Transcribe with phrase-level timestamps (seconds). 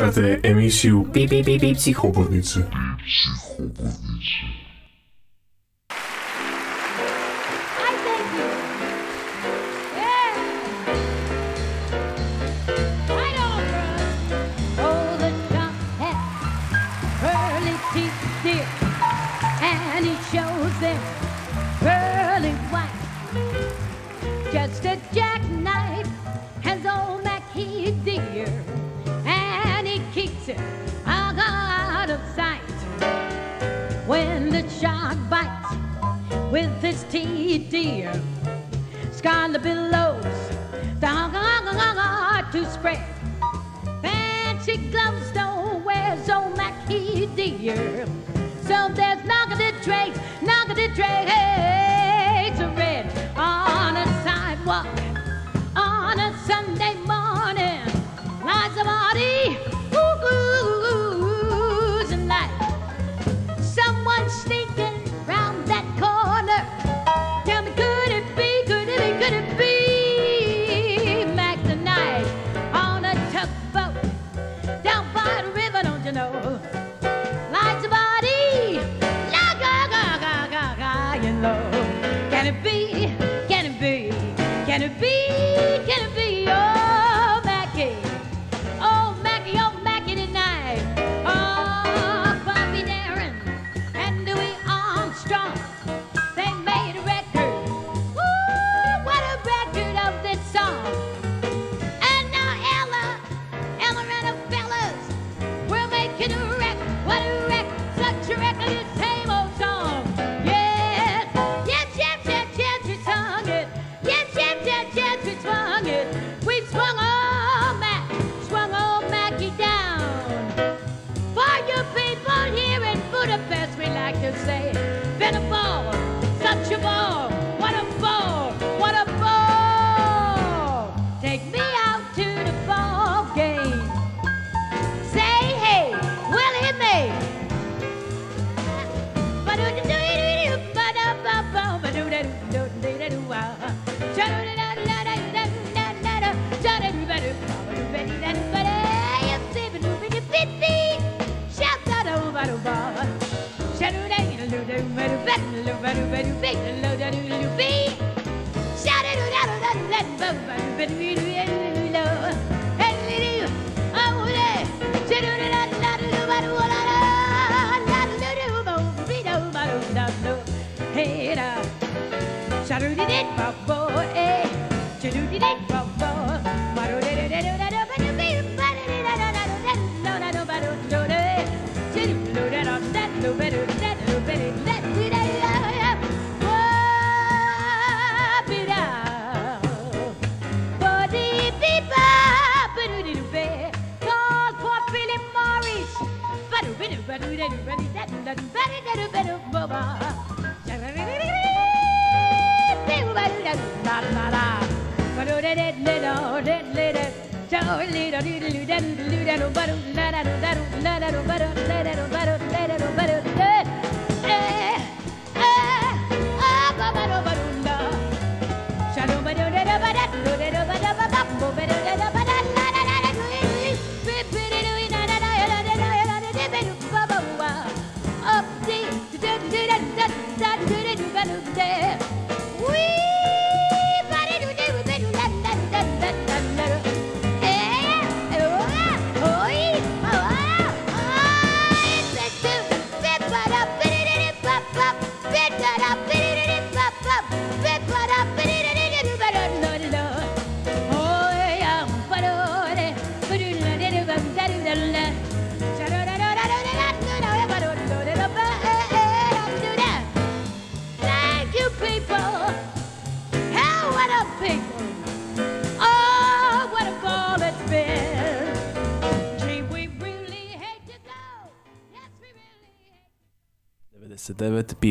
[0.00, 2.64] 发射电磁波，哔哔哔哔，西湖边子。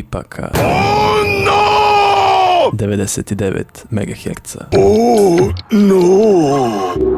[0.04, 0.52] pipaka.
[0.56, 2.72] Oh, no!
[2.74, 4.68] 99 MHz.
[4.76, 6.96] Oh, no!
[6.96, 7.09] No!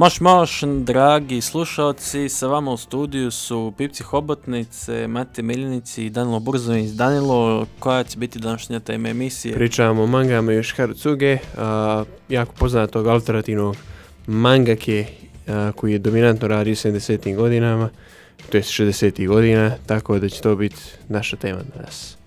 [0.00, 6.40] Moš moš, dragi slušalci, sa vama u studiju su Pipci Hobotnice, Mate Miljenici i Danilo
[6.40, 6.90] Burzović.
[6.90, 9.54] Danilo, koja će biti današnja tema emisije?
[9.54, 13.76] Pričavamo o mangama Yoshiharu Tsuge, a, jako poznatog alternativnog
[14.26, 15.06] mangake
[15.46, 17.36] a, koji je dominantno radio 70.
[17.36, 17.88] godinama,
[18.50, 19.28] to je 60.
[19.28, 22.19] godina, tako da će to biti naša tema danas.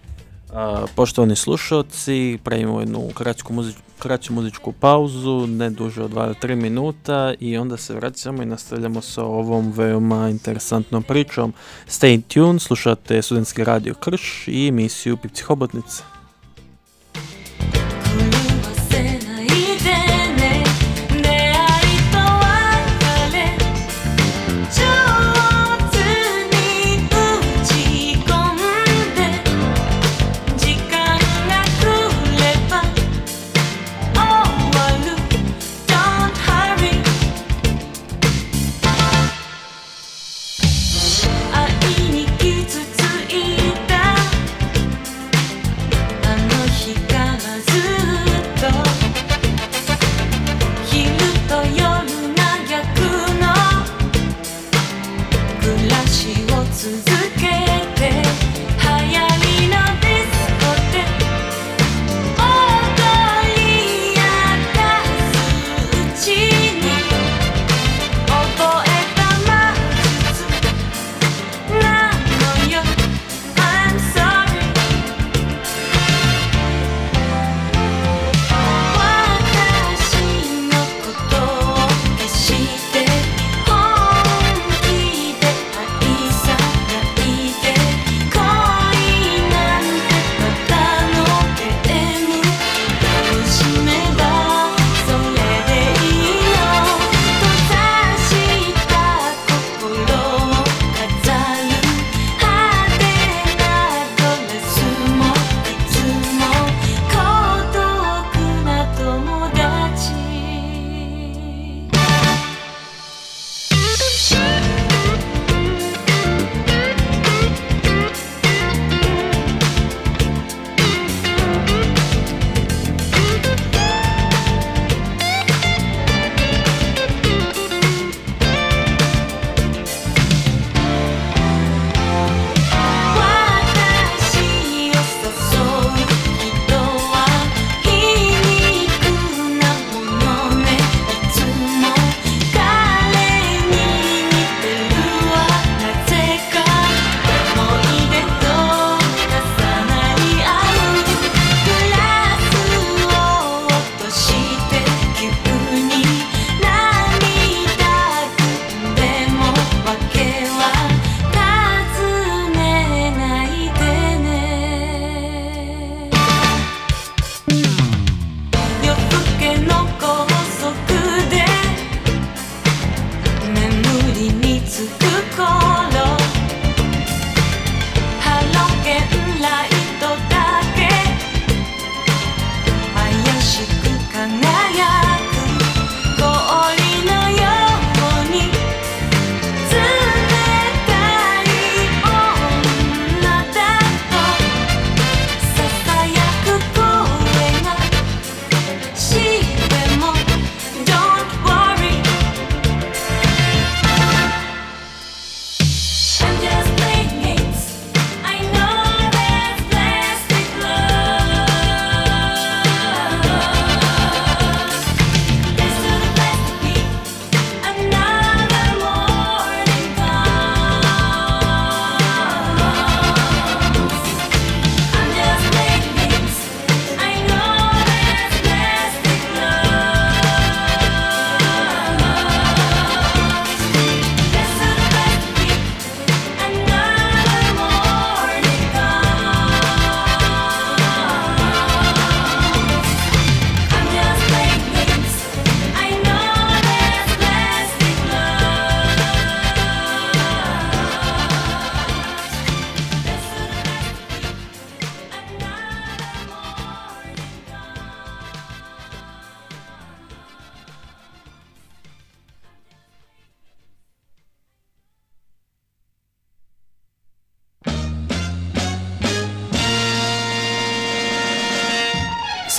[0.53, 7.33] A, poštovani slušalci, pravimo jednu kratku, muzič, kratku muzičku pauzu, ne duže od 2-3 minuta
[7.39, 11.53] i onda se vraćamo i nastavljamo sa ovom veoma interesantnom pričom.
[11.87, 16.12] Stay tuned, slušate studentski radio Krš i emisiju Pipci Hobotnice.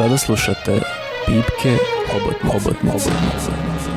[0.04, 0.80] sada slušate
[1.26, 1.76] pipke
[2.12, 3.93] hobot hobot hobot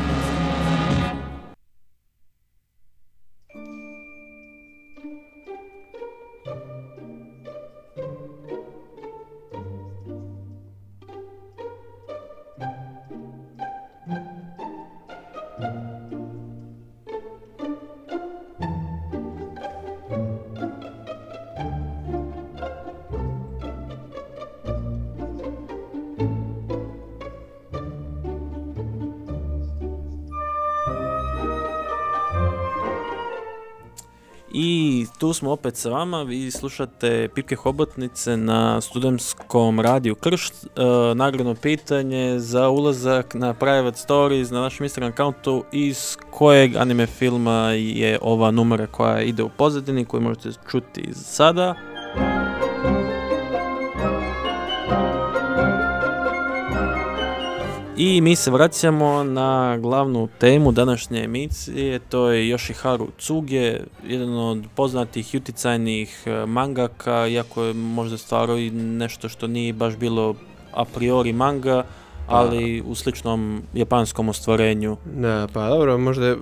[35.38, 40.53] Smo opet sa vama, vi slušate Pipke Hobotnice na studentskom radiju Kršt.
[40.65, 40.70] E,
[41.15, 47.72] nagradno pitanje za ulazak na Private Stories na našem Instagram accountu iz kojeg anime filma
[47.72, 51.75] je ova numera koja ide u pozadini koju možete čuti sada.
[58.00, 64.66] I mi se vraćamo na glavnu temu današnje emisije, to je Yoshiharu Tsuge, jedan od
[64.75, 70.36] poznatih i uticajnih e, mangaka, iako je možda stvarao i nešto što nije baš bilo
[70.74, 71.84] a priori manga,
[72.27, 74.98] ali u sličnom japanskom ostvarenju.
[75.06, 76.38] Da, pa dobro, možda je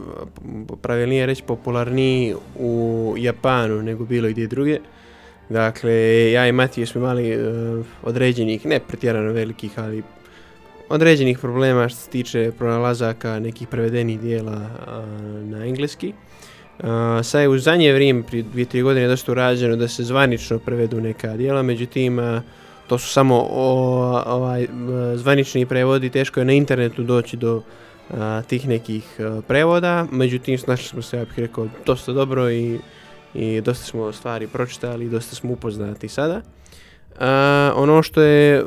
[0.82, 4.80] pravilnije reći popularniji u Japanu nego bilo gdje druge.
[5.50, 10.04] Dakle, ja i Matije smo imali uh, određenih, ne pretjerano velikih, ali
[10.90, 15.06] određenih problema što se tiče pronalazaka nekih prevedenih dijela a,
[15.44, 16.14] na engleski.
[16.84, 20.60] A, sad je u zadnje vrijeme, prije dvije, tri godine, dosta urađeno da se zvanično
[20.60, 22.42] prevedu neka dijela, međutim, a,
[22.88, 24.68] to su samo o, ovaj,
[25.16, 27.62] zvanični prevodi, teško je na internetu doći do
[28.12, 32.80] a, tih nekih a, prevoda, međutim, snašli smo se, ja bih rekao, dosta dobro i,
[33.34, 36.42] i dosta smo stvari pročitali, dosta smo upoznati sada.
[37.20, 38.64] A, ono što je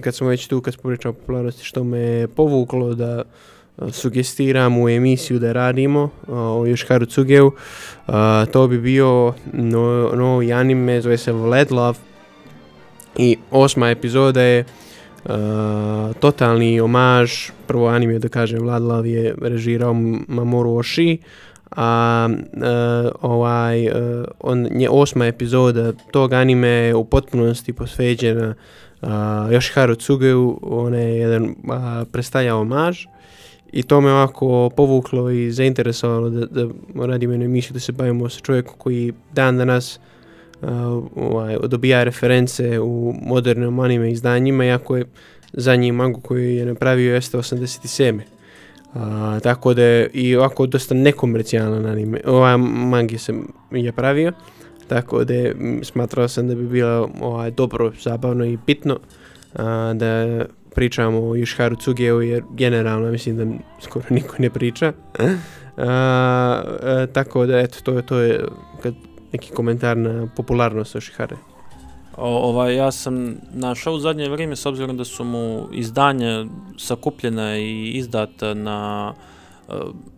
[0.00, 4.78] kad smo već tu, kad smo pričali o popularnosti, što me povuklo da e, sugestiram
[4.78, 7.52] u emisiju da radimo e, o Yoshikaru Tsugeu,
[8.06, 11.98] a, e, to bi bio no, novi anime, zove se Vlad Love.
[13.16, 14.64] I osma epizoda je
[15.24, 15.30] Uh,
[16.20, 17.32] totalni omaž,
[17.66, 19.94] prvo anime da kažem, Vlad je režirao
[20.28, 21.18] Mamoru Oshii,
[21.70, 23.94] a uh, ovaj uh,
[24.40, 28.54] on je osma epizoda tog anime je u potpunosti posveđena uh,
[29.50, 31.54] Yoshiharu Tsugeu, on je jedan uh,
[32.12, 33.06] predstavlja maž
[33.72, 36.68] i to me ovako povuklo i zainteresovalo da, da
[37.06, 39.98] radim jednu emisiju da se bavimo sa čovjekom koji dan danas
[40.62, 40.68] uh,
[41.16, 45.04] ovaj, dobija reference u modernim anime izdanjima, iako je
[45.52, 48.20] zadnji mangu koji je napravio jeste 87.
[48.94, 53.34] A, tako da je i ovako dosta nekomercijalan anime, ovaj mangi se
[53.70, 54.32] je pravio,
[54.88, 55.34] tako da
[55.82, 58.98] smatrao sam da bi bilo ovaj, dobro, zabavno i bitno
[59.54, 64.92] a, da pričamo o Isharu Tsugeu jer generalno mislim da skoro niko ne priča.
[65.18, 65.32] a,
[65.76, 68.44] a, tako da eto, to je, to je
[68.82, 68.94] kad
[69.32, 71.36] neki komentar na popularnost Yoshihare.
[72.16, 76.46] O, ovaj, ja sam našao u zadnje vrijeme, s obzirom da su mu izdanja
[76.78, 79.33] sakupljena i izdata na uh,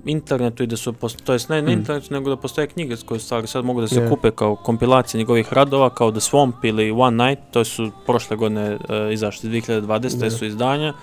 [0.04, 1.78] internetu i da su, to jest ne na Mm.
[1.78, 4.08] internetu, nego da postoje knjige s koje stvari sad mogu da se Je.
[4.08, 8.74] kupe kao kompilacije njegovih radova, kao The Swamp ili One Night, to su prošle godine
[8.74, 8.80] uh,
[9.12, 10.24] izašli 2020.
[10.24, 10.30] Je.
[10.30, 10.94] su izdanja.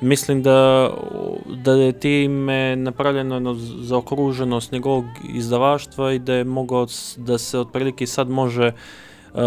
[0.00, 0.90] Mislim da,
[1.64, 5.04] da je time napravljeno jedno zaokruženost njegovog
[5.34, 8.72] izdavaštva i da je mogao da se otprilike sad može
[9.34, 9.40] uh,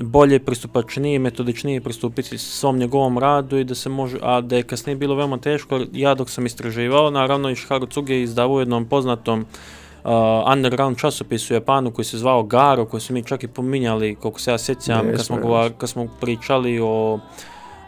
[0.00, 4.96] bolje pristupačnije, metodičnije pristupiti svom njegovom radu i da se može, a da je kasnije
[4.96, 8.84] bilo veoma teško, ja dok sam istraživao, naravno i Shiharu Tsuge je izdavao u jednom
[8.84, 10.10] poznatom uh,
[10.52, 14.40] underground časopisu u Japanu koji se zvao Garo, koji su mi čak i pominjali, koliko
[14.40, 15.78] se ja sjećam, kad smo, jesmo, gova, jesmo.
[15.78, 17.18] kad smo pričali o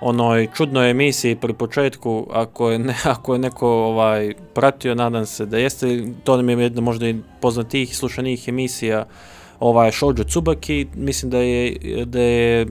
[0.00, 5.46] onoj čudnoj emisiji pri početku, ako je, ne, ako je neko ovaj pratio, nadam se
[5.46, 9.04] da jeste, to nam je jedna možda i poznatijih i slušanijih emisija
[9.62, 12.66] ovaj Shoujo Tsubaki, mislim da je, da je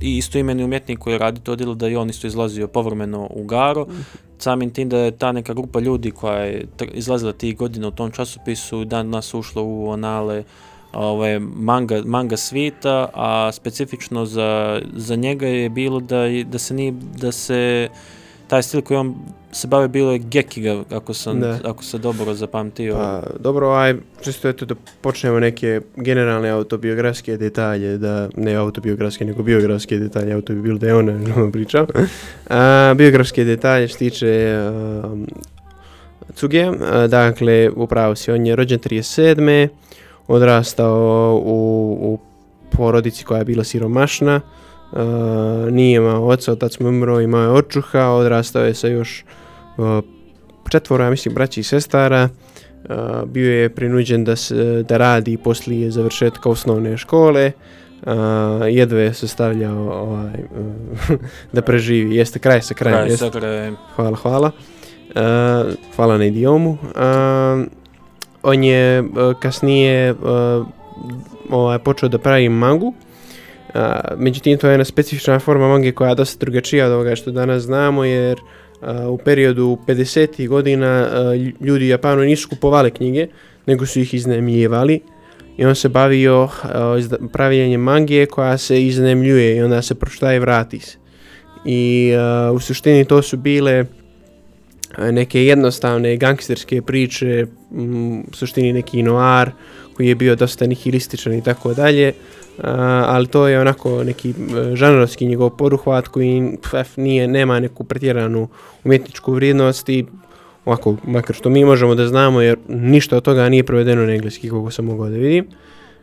[0.00, 3.86] i istoimeni umjetnik koji radi to djelo, da je on isto izlazio povremeno u Garo,
[4.38, 8.10] samim tim da je ta neka grupa ljudi koja je izlazila tih godina u tom
[8.10, 10.44] časopisu dan nas ušlo u anale
[10.92, 16.92] ove manga, manga svita, a specifično za, za njega je bilo da, da se nije,
[17.20, 17.88] da se
[18.50, 19.14] taj stil koji on
[19.52, 21.58] se bave bilo je gekiga, ako sam, Da.
[21.64, 22.94] ako se dobro zapamtio.
[22.94, 29.42] Pa, dobro, aj, čisto eto da počnemo neke generalne autobiografske detalje, da ne autobiografske, nego
[29.42, 31.18] biografske detalje, auto bi bilo da je ona
[31.52, 31.86] pričao.
[32.48, 34.58] A, biografske detalje što tiče
[35.04, 35.26] um,
[36.34, 39.68] Cuge, a, dakle, upravo si, on je rođen 37.
[40.28, 42.18] odrastao u, u
[42.76, 44.40] porodici koja je bila siromašna,
[44.92, 49.24] Uh, nije imao oca, otac mu umro, imao je očuha, odrastao je sa još
[49.76, 50.04] uh,
[50.70, 52.28] četvora, ja mislim, braći i sestara.
[52.84, 57.52] Uh, bio je prinuđen da, se, da radi poslije završetka osnovne škole.
[58.02, 58.12] Uh,
[58.68, 60.34] jedve je se stavljao ovaj,
[61.10, 61.16] uh,
[61.52, 62.16] da preživi.
[62.16, 63.06] Jeste kraj sa krajem.
[63.06, 63.76] Kraj sa krajem.
[63.96, 64.50] Hvala, hvala.
[65.08, 66.70] Uh, hvala na idiomu.
[66.70, 67.66] Uh,
[68.42, 69.08] on je uh,
[69.40, 70.66] kasnije uh,
[71.50, 72.86] ovaj, počeo da pravi mangu.
[72.86, 73.09] Uh,
[73.74, 77.30] A, međutim, to je jedna specifična forma mange koja je dosta drugačija od ovoga što
[77.30, 78.38] danas znamo, jer
[78.80, 80.48] a, u periodu 50.
[80.48, 83.26] godina a, ljudi u Japanu nisu kupovali knjige,
[83.66, 85.00] nego su ih iznajmljivali
[85.56, 86.50] i on se bavio uh,
[87.32, 90.98] pravljenjem mangije koja se iznemljuje i onda se pročita i vrati se.
[91.64, 92.12] I
[92.50, 93.84] uh, u suštini to su bile
[94.98, 99.50] neke jednostavne gangsterske priče, m, u suštini neki noir
[99.94, 102.08] koji je bio dosta nihilističan i tako dalje.
[102.08, 102.66] Uh, Eh,
[103.06, 108.48] ali to je onako neki eh, žanrovski njegov poruhvat koji pf, nije, nema neku pretjeranu
[108.84, 110.06] umjetničku vrijednost i
[110.64, 114.48] ovako, makar što mi možemo da znamo, jer ništa od toga nije provedeno na engleski,
[114.48, 115.46] koliko sam mogao da vidim,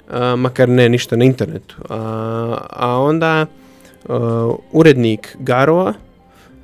[0.10, 1.76] a, makar ne ništa na internetu.
[1.90, 3.46] A, a onda
[4.10, 5.94] a, urednik Garoa,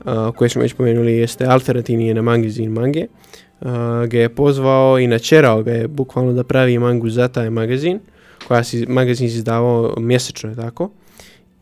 [0.06, 3.06] a, koji smo već pomenuli, jeste alternativni na magazin mange,
[3.62, 8.00] a, ga je pozvao i načerao ga je bukvalno da pravi mangu za taj magazin,
[8.48, 10.90] koja si, magazin izdavao mjesečno, je tako?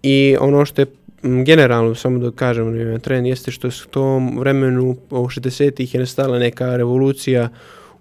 [0.03, 0.85] I ono što je
[1.21, 5.99] generalno, samo da kažem ono, trend, jeste što su u tom vremenu, u 60-ih je
[5.99, 7.49] nastala neka revolucija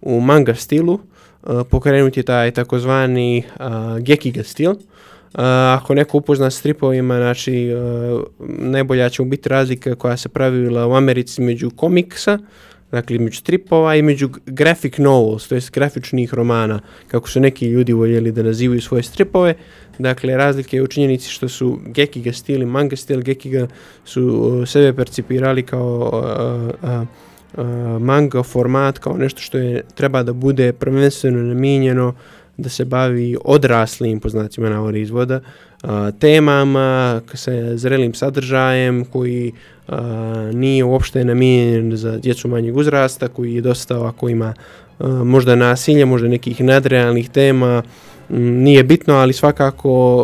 [0.00, 4.70] u manga stilu, uh, pokrenut je taj takozvani uh, gekiga stil.
[4.70, 5.40] Uh,
[5.76, 8.22] ako neko upozna s stripovima, znači uh,
[8.58, 12.38] najbolja će mu biti razlika koja se pravila u Americi među komiksa,
[12.92, 17.92] dakle među stripova i među graphic novels, to jest grafičnih romana, kako su neki ljudi
[17.92, 19.54] voljeli da nazivaju svoje stripove.
[19.98, 23.22] Dakle, razlike je u činjenici što su Gekiga stil i manga stil.
[23.22, 23.66] Gekiga
[24.04, 27.06] su uh, sebe percipirali kao uh, uh,
[27.56, 32.14] uh, manga format, kao nešto što je treba da bude prvenstveno namijenjeno
[32.56, 35.40] da se bavi odraslim, po znacima navora izvoda,
[35.82, 39.79] uh, temama, sa zrelim sadržajem koji uh,
[40.52, 44.54] nije uopšte namijenjen za djecu manjeg uzrasta, koji je dosta ovako ima
[44.98, 47.82] a, možda nasilja, možda nekih nadrealnih tema,
[48.30, 50.22] mm, nije bitno, ali svakako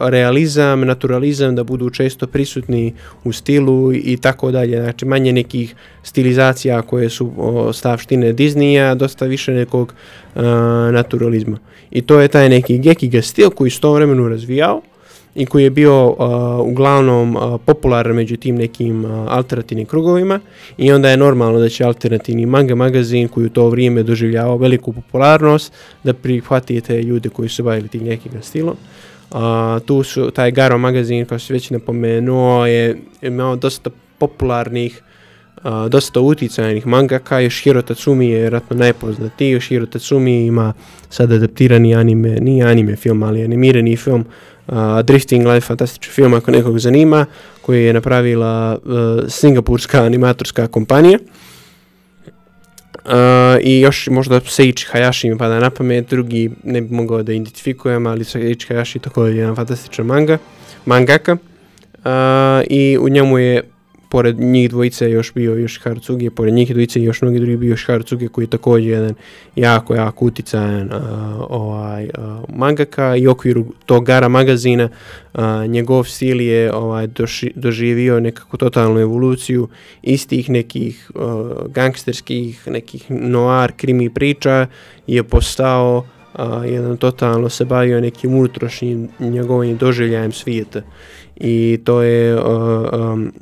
[0.00, 4.80] a, realizam, naturalizam da budu često prisutni u stilu i tako dalje.
[4.80, 9.94] Znači manje nekih stilizacija koje su o, stavštine Disneya, dosta više nekog
[10.34, 11.58] a, naturalizma.
[11.90, 14.82] I to je taj neki gekiga stil koji se tom vremenu razvijao
[15.36, 16.16] i koji je bio uh,
[16.66, 20.40] uglavnom uh, popularan među tim nekim uh, alternativnim krugovima
[20.76, 24.92] i onda je normalno da će alternativni manga magazin koji u to vrijeme doživljavao veliku
[24.92, 25.72] popularnost
[26.04, 28.76] da prihvati te ljude koji su bavili tim nekim stilom.
[29.30, 29.38] Uh,
[29.86, 35.02] tu su, taj Garo magazin, kao se već napomenuo, je imao dosta popularnih
[35.56, 40.72] uh, dosta uticajnih mangaka, Yoshiro Tatsumi je vjerojatno najpoznatiji, Yoshiro Tatsumi ima
[41.10, 44.24] sad adaptirani anime, nije anime film, ali animirani film
[44.68, 47.26] uh, Drifting Life, fantastičan film ako nekog zanima,
[47.62, 48.92] koji je napravila uh,
[49.28, 51.18] singapurska animatorska kompanija.
[53.04, 53.12] Uh,
[53.60, 58.06] I još možda Seiichi Hayashi mi pada na pamet, drugi ne bi mogao da identifikujem,
[58.06, 60.38] ali Seiichi Hayashi također je jedan fantastičan manga,
[60.84, 61.32] mangaka.
[61.32, 62.10] Uh,
[62.70, 63.62] I u njemu je
[64.08, 67.86] pored njih dvojice još bio još Harcuge, pored njih dvojice još mnogi drugi bio još
[67.86, 69.14] Harcuge koji je također jedan
[69.56, 71.00] jako, jako uticajan uh,
[71.48, 72.10] ovaj, uh,
[72.56, 74.88] mangaka i u okviru tog Gara magazina
[75.34, 79.68] uh, njegov stil je ovaj, doši, doživio nekako totalnu evoluciju
[80.02, 81.22] istih nekih uh,
[81.66, 84.66] gangsterskih, nekih noir krimi priča
[85.06, 90.82] je postao uh, jedan totalno se bavio nekim unutrašnjim njegovim doživljajem svijeta.
[91.36, 92.42] I to je uh,
[92.92, 93.32] um,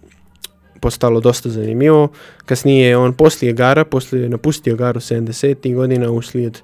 [0.85, 2.09] postalo dosta zanimljivo.
[2.47, 5.75] Kasnije je on poslije Gara, poslije napustio Garu 70.
[5.75, 6.59] godina uslijed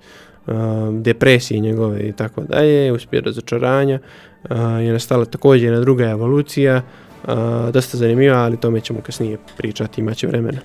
[0.47, 3.99] um, depresije njegove i tako dalje, uspije razočaranja,
[4.45, 4.51] uh,
[4.83, 7.31] je nastala također jedna druga evolucija, uh,
[7.73, 10.61] dosta zanimljiva, ali tome ćemo kasnije pričati, imaće vremena.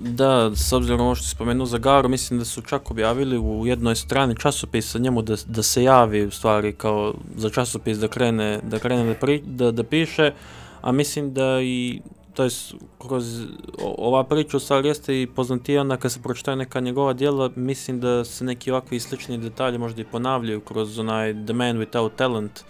[0.00, 3.38] Da, s obzirom na ovo što si spomenuo za Garu, mislim da su čak objavili
[3.38, 8.08] u jednoj strani časopisa njemu da, da se javi u stvari kao za časopis da
[8.08, 10.32] krene da krene da, pri, da, da piše,
[10.80, 12.00] a mislim da i
[12.38, 12.50] to je
[12.98, 13.46] kroz
[13.98, 18.00] ova priča u stvari jeste i poznatija onda kad se pročitaju neka njegova djela, mislim
[18.00, 22.60] da se neki ovakvi slični detalji možda i ponavljaju kroz onaj The Man Without Talent,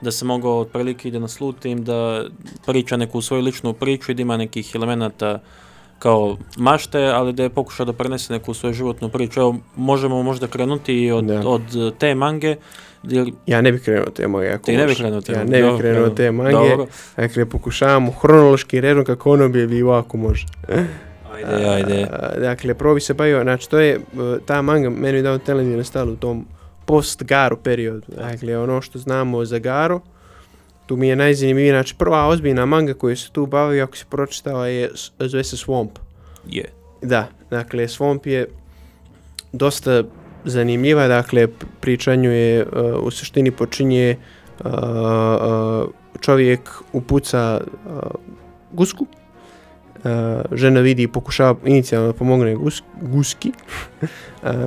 [0.00, 2.24] da se mogao otprilike i da naslutim da
[2.66, 5.38] priča neku svoju ličnu priču i da ima nekih elemenata
[5.98, 9.40] kao mašte, ali da je pokušao da prenese neku svoju životnu priču.
[9.40, 11.48] Evo, možemo možda krenuti i od, Da.
[11.48, 12.56] od te mange,
[13.46, 14.48] Ja ne bih krenuo te mange.
[14.48, 16.14] Ako ti ne bih krenuo te Ja ne bih krenuo dobro.
[16.14, 16.52] te mange.
[16.52, 20.46] Dobro, Dakle, pokušavamo hronološki redom kako ono bi bilo ako može.
[21.34, 22.06] ajde, ajde.
[22.12, 24.00] A, dakle, prvo bi se bavio, znači to je, e,
[24.46, 26.46] ta manga meni da Talent je nastala u tom
[26.84, 28.02] post-Garu periodu.
[28.16, 30.00] Dakle, ono što znamo za Garu,
[30.86, 34.66] tu mi je najzanimljivije, znači prva ozbiljna manga koju se tu bavio, ako si pročitao,
[34.66, 35.88] je, zove se Swamp.
[36.48, 36.64] Je.
[37.02, 38.48] Da, dakle, Swamp je
[39.52, 40.04] dosta
[40.48, 41.46] zanimljiva, dakle,
[41.80, 44.16] pričanju je, uh, u suštini počinje
[44.64, 44.70] uh,
[46.20, 48.00] čovjek upuca uh,
[48.72, 49.06] gusku,
[50.52, 53.52] žena vidi i pokušava inicijalno da pomogne gus, guski,
[54.02, 54.08] uh,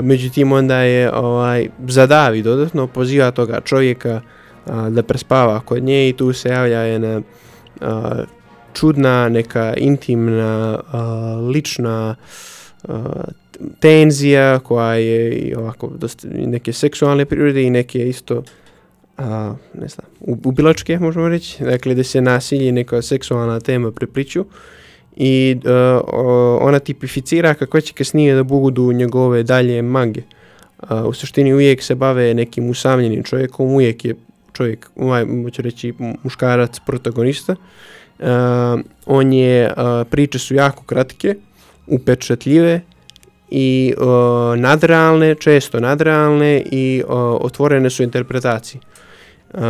[0.01, 4.21] međutim onda je ovaj, zadavi dodatno, poziva toga čovjeka
[4.65, 7.21] uh, da prespava kod nje i tu se javlja jedna
[7.81, 7.87] uh,
[8.73, 12.15] čudna, neka intimna, uh, lična
[13.79, 18.43] tenzija koja je i ovako dosta neke seksualne prirode i neke isto
[19.17, 23.91] a, ne znam, u- ubilačke možemo reći, dakle da se nasilje i neka seksualna tema
[23.91, 24.45] prepliču
[25.15, 25.71] i uh,
[26.61, 30.21] ona tipificira kako će kasnije da budu njegove dalje mage.
[30.83, 34.15] Uh, u suštini uvijek se bave nekim usamljenim čovjekom, uvijek je
[34.53, 35.93] čovjek, ovaj, moću reći
[36.23, 37.55] muškarac protagonista.
[38.19, 38.27] Uh,
[39.05, 41.35] on je, uh, priče su jako kratke,
[41.87, 42.81] upečatljive
[43.51, 44.05] i uh,
[44.59, 48.81] nadrealne, često nadrealne i uh, otvorene su interpretaciji.
[49.53, 49.61] Uh,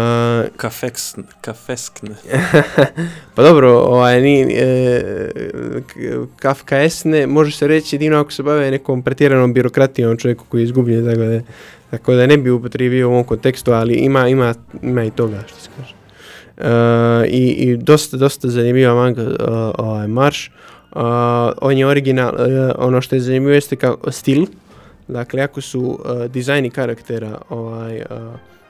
[0.58, 2.16] Kafeksn, kafeskne.
[3.36, 5.02] pa dobro, ovaj, ni, e,
[6.36, 11.06] kafkaesne može se reći jedino ako se bave nekom pretjeranom birokratijom čovjeku koji je izgubljen,
[11.06, 11.42] tako da,
[11.92, 15.60] tako da ne bi upotrijebio u ovom kontekstu, ali ima, ima, ima i toga što
[15.60, 15.94] se kaže.
[16.58, 19.36] E, i, I dosta, dosta zanimljiva manga uh,
[19.78, 20.48] ovaj, Marš.
[20.48, 21.02] Uh, Uh,
[21.62, 24.46] on je original, uh, ono što je zanimljivo jeste kao stil,
[25.08, 28.06] dakle ako su uh, dizajni karaktera ovaj, uh,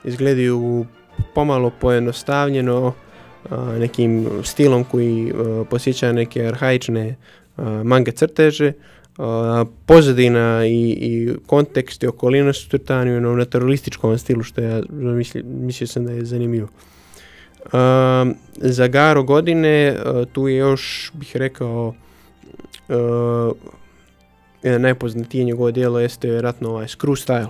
[0.04, 0.86] izgledaju
[1.34, 7.16] pomalo pojednostavljeno, uh, nekim stilom koji uh, posjeća neke arhaične
[7.56, 8.72] uh, manga crteže.
[9.18, 14.82] uh, pozadina i, i kontekst i okolina su crtani u jednom naturalističkom stilu, što ja
[14.90, 16.68] misli, mislio sam da je zanimljivo.
[17.72, 21.94] A, za Garo godine uh, tu je još, bih rekao,
[22.88, 23.52] a,
[24.62, 27.48] jedan najpoznatije njegovo dijelo jeste vjerojatno ovaj Screw Style.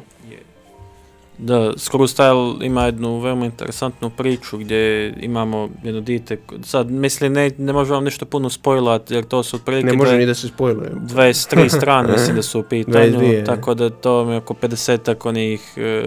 [1.39, 7.51] Da, Screw Style ima jednu veoma interesantnu priču gdje imamo jedno dite, sad mislim ne,
[7.59, 10.49] ne možemo vam nešto puno spojlat jer to su otprilike Ne može ni da se
[10.49, 10.91] spojluje.
[10.91, 15.29] 23 strane mislim da su u pitanju, 22, tako da to mi je oko 50
[15.29, 16.05] onih e,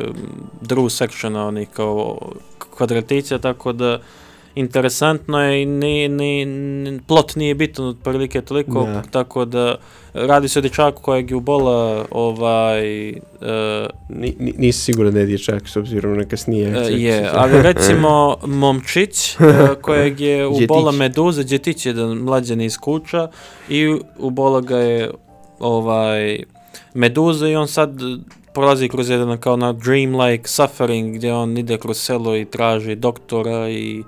[0.62, 2.20] draw sectiona, onih kao
[2.78, 4.00] kvadratića, tako da
[4.56, 9.02] interesantno je i ni, ni, ni, plot nije bitan otprilike toliko, Da.
[9.02, 9.76] tako da
[10.14, 13.14] radi se o dječaku kojeg je ubola ovaj, e,
[14.10, 17.02] Ni, ni, nisi siguran da je dječak s obzirom na kasnije akcije.
[17.02, 19.38] je, ali recimo momčić e,
[19.82, 21.00] kojeg je ubola Djetić.
[21.00, 23.28] meduza, djetić je jedan mlađan iz kuća
[23.70, 25.12] i ubola ga je
[25.60, 26.44] ovaj
[26.94, 27.90] meduza i on sad
[28.54, 33.70] prolazi kroz jedan kao na dreamlike suffering gdje on ide kroz selo i traži doktora
[33.70, 34.04] i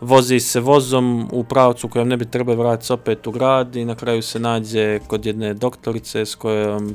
[0.00, 3.94] vozi se vozom u pravcu kojem ne bi trebao vratiti opet u grad i na
[3.94, 6.94] kraju se nađe kod jedne doktorice s kojom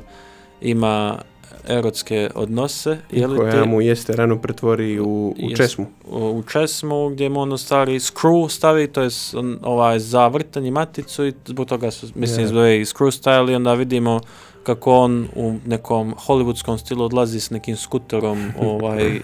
[0.60, 1.18] ima
[1.68, 2.98] erotske odnose.
[3.10, 3.68] je li koja ti?
[3.68, 5.56] mu jeste rano pretvori u, u Jest.
[5.56, 5.86] česmu.
[6.10, 11.26] u česmu gdje mu ono stari screw stavi, to je on, ovaj za vrtanje maticu
[11.26, 14.20] i zbog toga su, mislim, zbog i screw style i onda vidimo
[14.62, 19.20] kako on u nekom hollywoodskom stilu odlazi s nekim skuterom, ovaj,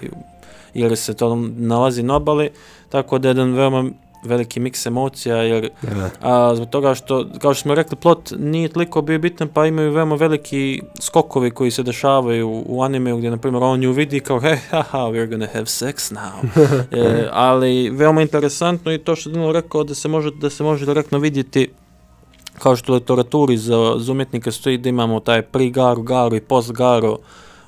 [0.75, 2.51] jer se to nalazi na obali,
[2.89, 3.85] tako da je jedan veoma
[4.25, 6.11] veliki miks emocija, jer Da.
[6.21, 9.93] a zbog toga što, kao što smo rekli, plot nije toliko bio bitan, pa imaju
[9.93, 14.41] veoma veliki skokovi koji se dešavaju u animeu, gdje, na primjer, on ju vidi kao,
[14.41, 16.65] hey, haha, we're gonna have sex now.
[17.03, 20.63] e, ali veoma interesantno i to što je Dino rekao da se može, da se
[20.63, 21.71] može direktno vidjeti
[22.59, 27.19] kao što u literaturi za, za umjetnike stoji da imamo taj pri-garu, garu i post-garu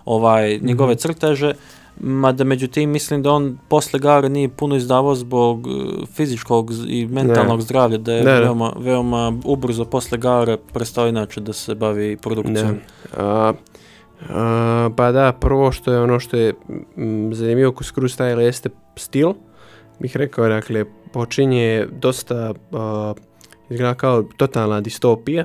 [0.04, 1.54] ovaj, njegove crteže,
[2.00, 5.70] mada međutim mislim da on posle Gara nije puno izdavao zbog e,
[6.06, 7.62] fizičkog i mentalnog Ne.
[7.62, 8.40] zdravlja, da je Da, da.
[8.40, 12.76] veoma, veoma ubrzo posle Gara prestao inače da se bavi produkcijom.
[13.16, 13.52] A,
[14.28, 16.54] a, pa da, prvo što je ono što je
[17.32, 19.32] zanimljivo kod Screw Style jeste stil.
[19.98, 23.14] Bih rekao, dakle, počinje dosta, a,
[23.70, 25.44] izgleda kao totalna distopija.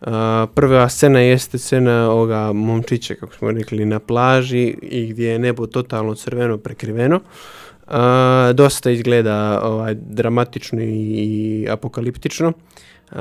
[0.00, 0.08] Uh,
[0.54, 5.66] prva scena jeste scena ovoga momčića, kako smo rekli, na plaži i gdje je nebo
[5.66, 7.20] totalno crveno prekriveno.
[7.86, 7.92] Uh,
[8.54, 12.52] dosta izgleda ovaj, dramatično i, i apokaliptično.
[13.10, 13.18] Uh,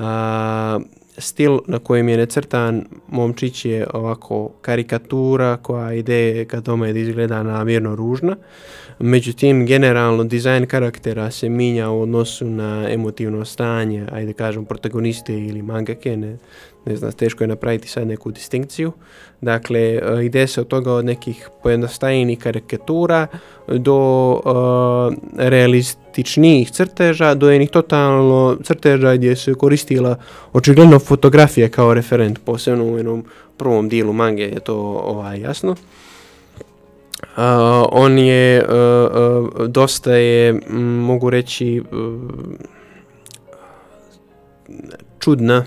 [1.18, 7.44] stil na kojem je necrtan momčić je ovako karikatura koja ide ka tome da izgleda
[7.44, 8.36] namjerno ružna.
[9.00, 15.62] Međutim, generalno dizajn karaktera se minja u odnosu na emotivno stanje, ajde kažem protagoniste ili
[15.62, 16.38] mangake, ne,
[16.86, 18.92] ne znam, teško je napraviti sad neku distinkciju.
[19.42, 23.28] Dakle, eh, ide se od toga od nekih pojednostavljenih karikatura
[23.68, 30.16] do uh, realističnijih crteža, do jednih totalno crteža gdje se koristila
[30.54, 33.26] očigledno fotografija kao referent, posebno u jednom
[33.58, 35.76] prvom dijelu mange je to ovaj, jasno.
[37.38, 37.42] Uh,
[37.92, 42.22] on je, uh, uh, dosta je, m, mogu reći, uh,
[45.26, 45.66] čudna,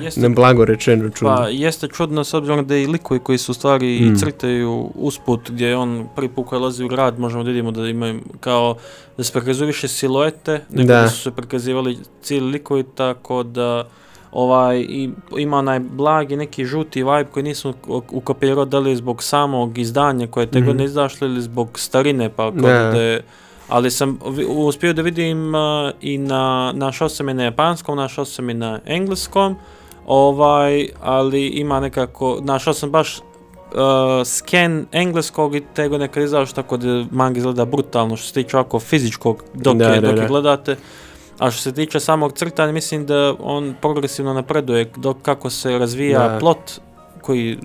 [0.00, 1.36] jeste- ne blago rečeno čudna.
[1.36, 4.16] Pa jeste čudno s obzirom da i likovi koji su stvari Mm.
[4.16, 7.86] crtaju usput gdje je on prvi put koji ulazi u grad možemo da vidimo da
[7.86, 8.76] imaju kao
[9.16, 11.08] da se prikazuju više siluete nego da, Da.
[11.08, 13.88] su se prikazivali cijeli likovi tako da
[14.32, 19.22] ovaj i, ima onaj blagi neki žuti vibe koji nisam u- ukapirao da li zbog
[19.22, 20.66] samog izdanja koje je te Mhm.
[20.66, 22.90] godine izašlo ili zbog starine pa kao Da.
[22.90, 23.22] da je
[23.70, 25.60] ali sam uspio da vidim uh,
[26.00, 29.56] i na, našao sam i na japanskom, našao sam i na engleskom,
[30.06, 33.22] ovaj, ali ima nekako, našao sam baš uh,
[34.24, 38.80] scan engleskog i tego nekad izašao tako da manga izgleda brutalno što se tiče ovako
[38.80, 40.28] fizičkog dok, Da, je, da, dok je da.
[40.28, 40.76] gledate.
[41.38, 46.28] A što se tiče samog crtanja, mislim da on progresivno napreduje dok kako se razvija
[46.28, 46.38] Da.
[46.38, 46.80] plot
[47.22, 47.58] koji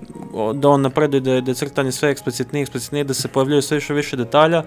[0.54, 3.74] da on napreduje da je, da je crtanje sve eksplicitnije, eksplicitnije, da se pojavljaju sve
[3.74, 4.62] više više detalja.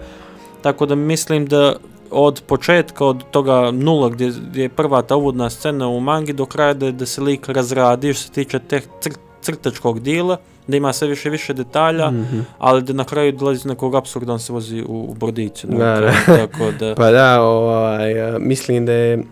[0.62, 1.74] Tako da mislim da
[2.12, 6.46] od početka, od toga nula gdje, gdje je prva ta uvodna scena u mangi do
[6.46, 9.10] kraja da, da se lik razradi što se tiče teh cr,
[9.42, 12.40] crtačkog dijela, da ima sve više više detalja, Mhm.
[12.58, 15.66] ali da na kraju dolazi do nekog apsurda, on se vozi u, u brodiću.
[15.68, 16.12] na Da, da.
[16.36, 19.22] Tako da, Pa da, ovaj, mislim da je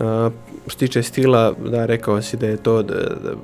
[0.00, 0.30] a,
[0.66, 3.34] što tiče stila, da, rekao si da je to, da, da-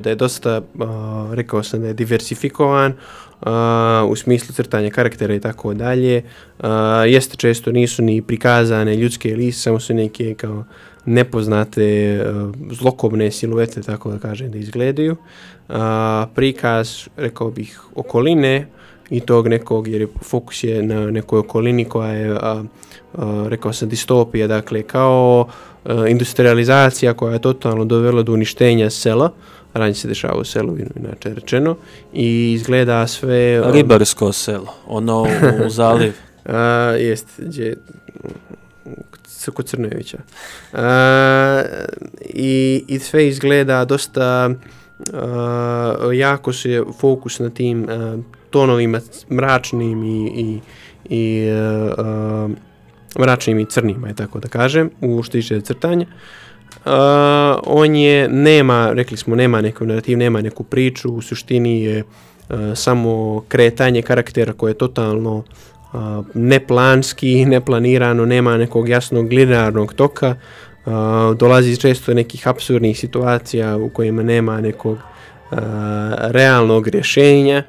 [0.00, 2.92] da je dosta, a, rekao sam da je diversifikovan,
[3.40, 6.22] uh, u smislu crtanja karaktera i tako dalje.
[6.58, 6.66] Uh,
[7.06, 10.64] Jeste često nisu ni prikazane ljudske lise, samo su neke kao
[11.04, 15.16] nepoznate uh, zlokobne siluete, tako da kažem, da izgledaju.
[15.68, 18.66] A, prikaz, rekao bih, okoline
[19.10, 22.62] i tog nekog, jer je fokus je na nekoj okolini koja je, a,
[23.14, 25.48] a, rekao sam, distopija, dakle, kao
[25.84, 29.30] a, industrializacija koja je totalno dovela do uništenja sela,
[29.76, 31.76] ranije se dešava u selu, inače rečeno,
[32.12, 33.62] i izgleda sve...
[33.64, 36.12] a, ribarsko selo, ono u, zaliv.
[36.44, 36.58] A,
[36.98, 37.76] jest, gdje
[39.24, 40.18] c- kod Crnojevića.
[40.72, 41.62] A,
[42.20, 44.50] i, I sve izgleda dosta
[45.12, 48.18] a, jako se fokus na tim a,
[48.50, 50.60] tonovima mračnim i, i,
[51.16, 52.48] i a, a,
[53.18, 56.06] mračnim i crnima, je tako da kažem, u što tiče crtanja.
[56.86, 56.92] Uh,
[57.64, 62.56] on je, nema, rekli smo, nema neku narativ, nema neku priču, u suštini je uh,
[62.74, 66.00] samo kretanje karaktera koje je totalno uh,
[66.34, 70.36] neplanski, neplanirano, nema nekog jasnog linearnog toka,
[70.86, 70.92] uh,
[71.36, 74.98] dolazi često do nekih absurdnih situacija u kojima nema nekog
[75.50, 75.58] uh,
[76.18, 77.62] realnog rješenja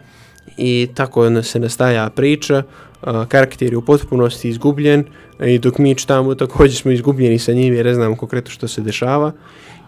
[0.58, 2.87] i tako se nastaja priča, uh,
[3.28, 5.04] karakter je u potpunosti izgubljen
[5.46, 8.82] i dok mi čitamo također smo izgubljeni sa njim jer ne znamo konkretno što se
[8.82, 9.32] dešava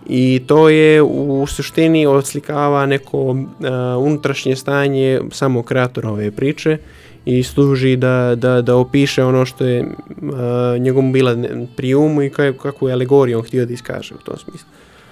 [0.08, 3.38] i to je u suštini odslikava neko uh,
[4.00, 6.78] unutrašnje stanje samo kreatora ove priče
[7.26, 11.36] i služi da, da, da opiše ono što je uh, njegovom bila
[11.76, 14.67] prijumu i kako kakvu je alegoriju on htio da iskaže u tom smislu.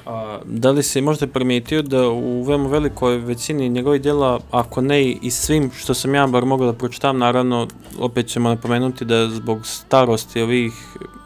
[0.09, 5.03] A, da li si možda primijetio da u veoma velikoj većini njegovih djela, ako ne
[5.03, 7.67] i svim što sam ja bar mogao da pročitam, naravno
[7.99, 10.73] opet ćemo napomenuti da zbog starosti ovih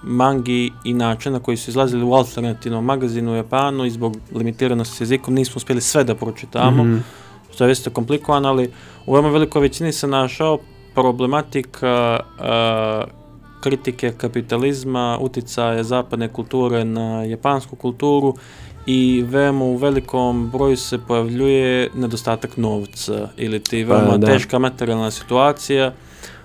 [0.04, 5.02] mangi i načina koji su izlazili u alternativnom magazinu u Japanu i zbog limitiranosti s
[5.02, 6.98] jezikom nismo uspjeli sve da pročitamo, Mhm.
[7.54, 8.72] što je isto komplikovan, ali
[9.06, 10.58] u veoma velikoj većini se našao
[10.94, 13.04] problematika a,
[13.64, 18.36] kritike kapitalizma, uticaje zapadne kulture na japansku kulturu
[18.86, 24.28] i veoma u velikom broju se pojavljuje nedostatak novca ili ti veoma da.
[24.28, 25.94] teška materijalna situacija.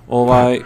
[0.08, 0.60] Ovaj,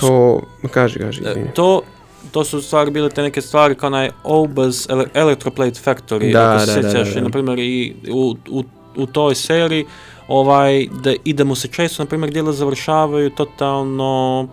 [0.00, 1.50] To, kaži, kaži, E, izvini.
[1.54, 1.82] to
[2.30, 6.60] to su stvari bile te neke stvari kao onaj Obas ele Electroplate Factory, Da, ako
[6.60, 7.20] se da, sjećaš, da, i, da.
[7.20, 8.64] na primjer i u, u,
[8.96, 9.84] u toj seriji,
[10.28, 14.48] ovaj, da, i da mu se često, na primjer, dijela završavaju totalno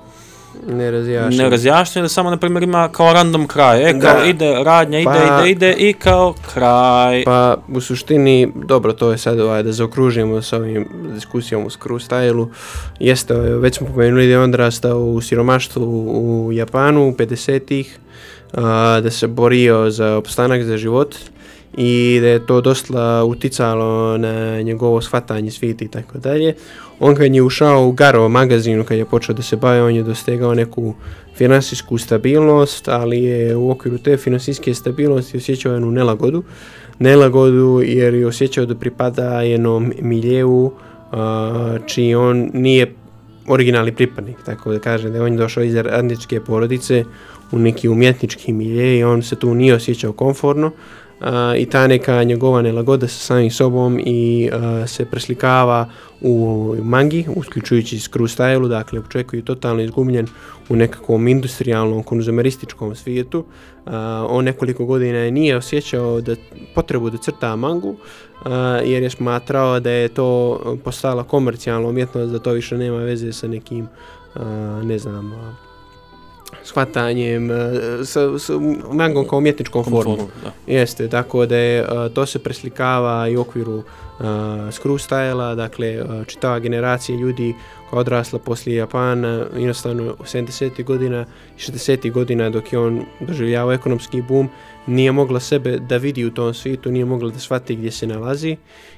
[0.68, 1.44] Nerazjašnjeno.
[1.44, 4.00] nerazjašnjeno ili samo, na primjer, ima kao random kraj, e, Da.
[4.02, 7.24] kao ide radnja, ide, Pa- ide, ide i kao kraj.
[7.24, 12.10] Pa u suštini, dobro, to je sad ovaj, da zaokružimo sa ovim diskusijom u Screw
[12.10, 12.48] Stylu.
[13.00, 15.84] Jeste, ovaj, već smo pomenuli da je on rastao u siromaštvu
[16.46, 18.00] u Japanu u 50-ih,
[18.54, 21.16] a, da se borio za opstanak, za život
[21.78, 26.54] i da je to dosta uticalo na njegovo shvatanje svijeta i tako dalje.
[27.00, 30.04] On kad je ušao u Garo magazinu, kad je počeo da se bavi, on je
[30.04, 30.94] dostegao neku
[31.36, 36.44] finansijsku stabilnost, ali je u okviru te finansijske stabilnosti osjećao jednu nelagodu.
[37.00, 40.72] Nelagodu jer je osjećao da pripada jednom miljeu
[41.12, 42.94] a, čiji on nije
[43.48, 47.04] originalni pripadnik, tako da kažem da je on došao iz radničke porodice
[47.52, 50.72] u neki umjetnički milje i on se tu nije osjećao komfortno,
[51.20, 55.90] a, i ta neka njegova nelagoda sa samim sobom i a, se preslikava
[56.22, 60.28] u mangi, uključujući screw style dakle očekuju totalno izgubljen
[60.70, 63.46] u nekakvom industrijalnom konzumerističkom svijetu.
[63.86, 66.36] A, on nekoliko godina je nije osjećao da
[66.76, 67.96] potrebu da crta mangu,
[68.44, 73.34] a, jer je smatrao da je to postala komercijalna umjetnost, da to više nema veze
[73.34, 73.88] sa nekim,
[74.36, 75.34] a, ne znam,
[76.66, 77.56] shvatanjem, e,
[78.06, 78.54] sa, sa
[78.92, 80.18] mangom kao umjetničkom formom.
[80.44, 80.52] Da.
[80.68, 83.84] Jeste, tako da je, a, to se preslikava i u okviru uh,
[84.20, 87.56] Eh, screw style dakle uh, čitava generacija ljudi
[87.90, 90.84] koja je odrasla poslije Japana, eh, jednostavno u 70.
[90.84, 91.26] godina
[91.58, 92.12] i 60.
[92.12, 94.50] godina dok je on doživljavao ekonomski boom,
[94.88, 98.58] nije mogla sebe da vidi u tom svijetu, nije mogla da shvati gdje se nalazi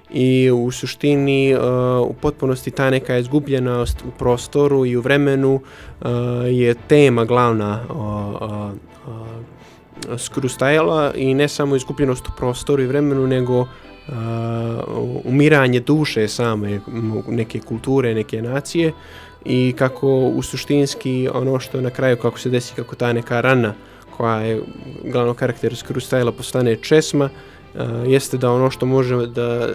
[0.10, 1.62] i u suštini uh,
[2.10, 6.08] u potpunosti ta neka izgubljenost u prostoru i u vremenu uh,
[6.46, 8.72] je tema glavna uh, uh,
[9.08, 13.68] uh, screw style i ne samo izgubljenost u prostoru i vremenu, nego uh,
[14.08, 14.16] uh,
[15.24, 16.80] umiranje duše same
[17.28, 18.94] neke kulture, neke nacije
[19.46, 23.74] i kako u suštinski ono što na kraju kako se desi kako ta neka rana
[24.18, 24.62] koja je
[25.04, 27.30] glavno karakter Skrustajla postane česma,
[27.76, 29.70] uh, jeste da ono što može da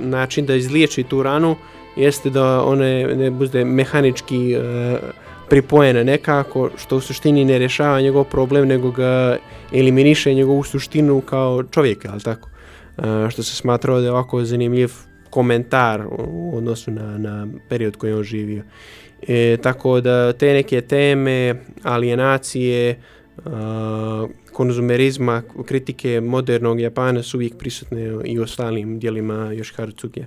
[0.00, 1.56] način da izliječi tu ranu
[1.96, 4.98] jeste da one ne bude mehanički uh,
[5.48, 9.36] pripojene nekako, što u suštini ne rješava njegov problem, nego ga
[9.72, 12.48] eliminiše njegovu suštinu kao čovjeka, ali tako?
[12.96, 14.92] Uh, što se smatrao da je ovako zanimljiv
[15.30, 18.62] komentar u odnosu na, na period koji je on živio.
[19.28, 23.00] E, tako da te neke teme, alienacije,
[23.36, 23.42] uh,
[24.52, 30.26] konzumerizma, kritike modernog Japana su uvijek prisutne i u ostalim dijelima Yoshihara Tsugija.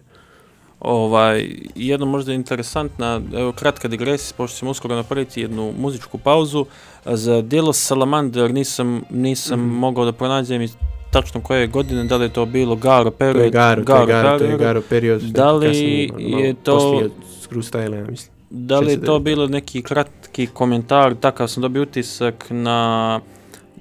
[0.79, 6.65] Ovaj, jedno možda interesantna, evo kratka digresija, pošto ćemo uskoro napraviti jednu muzičku pauzu.
[7.05, 9.63] Za dijelo Salamander nisam, nisam mm.
[9.63, 9.79] -hmm.
[9.79, 10.69] mogao da pronađem i
[11.15, 14.05] tačno koje godine, da li je to bilo Garo period, To je Garo, to je
[14.07, 15.21] Garo, to je Garo period.
[15.21, 17.09] Da li kasnije, je to-
[17.51, 18.35] Poslije ja mislim.
[18.49, 19.19] Da li je to 69.
[19.21, 23.19] bilo neki kratki komentar, takav sam dobio utisak na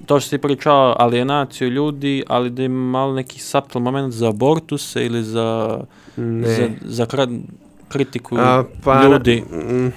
[0.06, 5.06] to što si pričao alijenaciju ljudi, ali da ima malo neki subtle moment za abortuse
[5.06, 5.80] ili za,
[6.16, 6.48] Ne.
[6.48, 7.28] za, za krat,
[7.88, 9.42] kritiku A, pa, ljudi.
[9.42, 9.92] mm,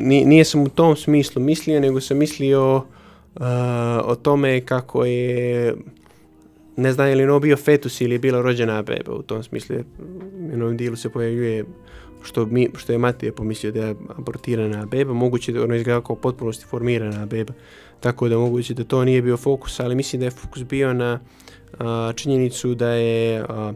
[0.00, 2.82] ni- nije sam u tom smislu mislio, nego sam mislio uh,
[4.04, 5.74] o tome kako je
[6.76, 9.76] ne znam je li ono bio fetus ili je bila rođena beba u tom smislu.
[9.76, 11.64] U jednom dijelu se pojavljuje
[12.22, 16.16] što, mi, što je Matija pomislio da je abortirana beba, moguće da ono izgleda kao
[16.16, 17.52] potpunosti formirana beba,
[18.00, 21.20] tako da moguće da to nije bio fokus, ali mislim da je fokus bio na
[21.78, 23.72] a, činjenicu da je a,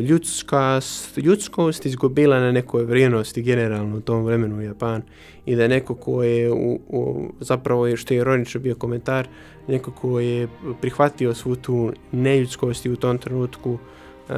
[0.00, 0.80] ljudska,
[1.16, 5.02] ljudskost izgubila na nekoj vrijednosti generalno u tom vremenu u Japan
[5.46, 9.28] i da neko ko je u, u, zapravo je što je ironično bio komentar
[9.68, 10.48] neko ko je
[10.80, 14.36] prihvatio svu tu neljudskost i u tom trenutku uh,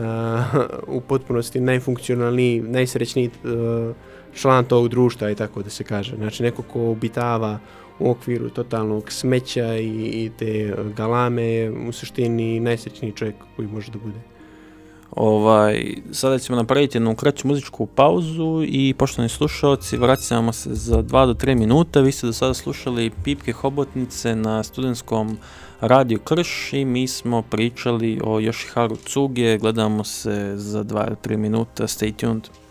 [0.97, 3.97] u potpunosti najfunkcionalniji, najsrećniji uh,
[4.35, 6.17] član tog društva i tako da se kaže.
[6.17, 7.59] Znači neko ko obitava
[7.99, 13.99] u okviru totalnog smeća i, i te galame u suštini najsrećniji čovjek koji može da
[13.99, 14.19] bude.
[15.17, 21.27] Ovaj, sada ćemo napraviti jednu kraću muzičku pauzu i poštovani slušalci, vraćamo se za 2
[21.27, 22.01] do 3 minuta.
[22.01, 25.39] Vi ste do sada slušali Pipke Hobotnice na studentskom
[25.81, 29.59] radiju Krš i mi smo pričali o Yoshiharu Tsuge.
[29.59, 31.85] Gledamo se za 2 do 3 minuta.
[31.85, 32.62] Stay tuned.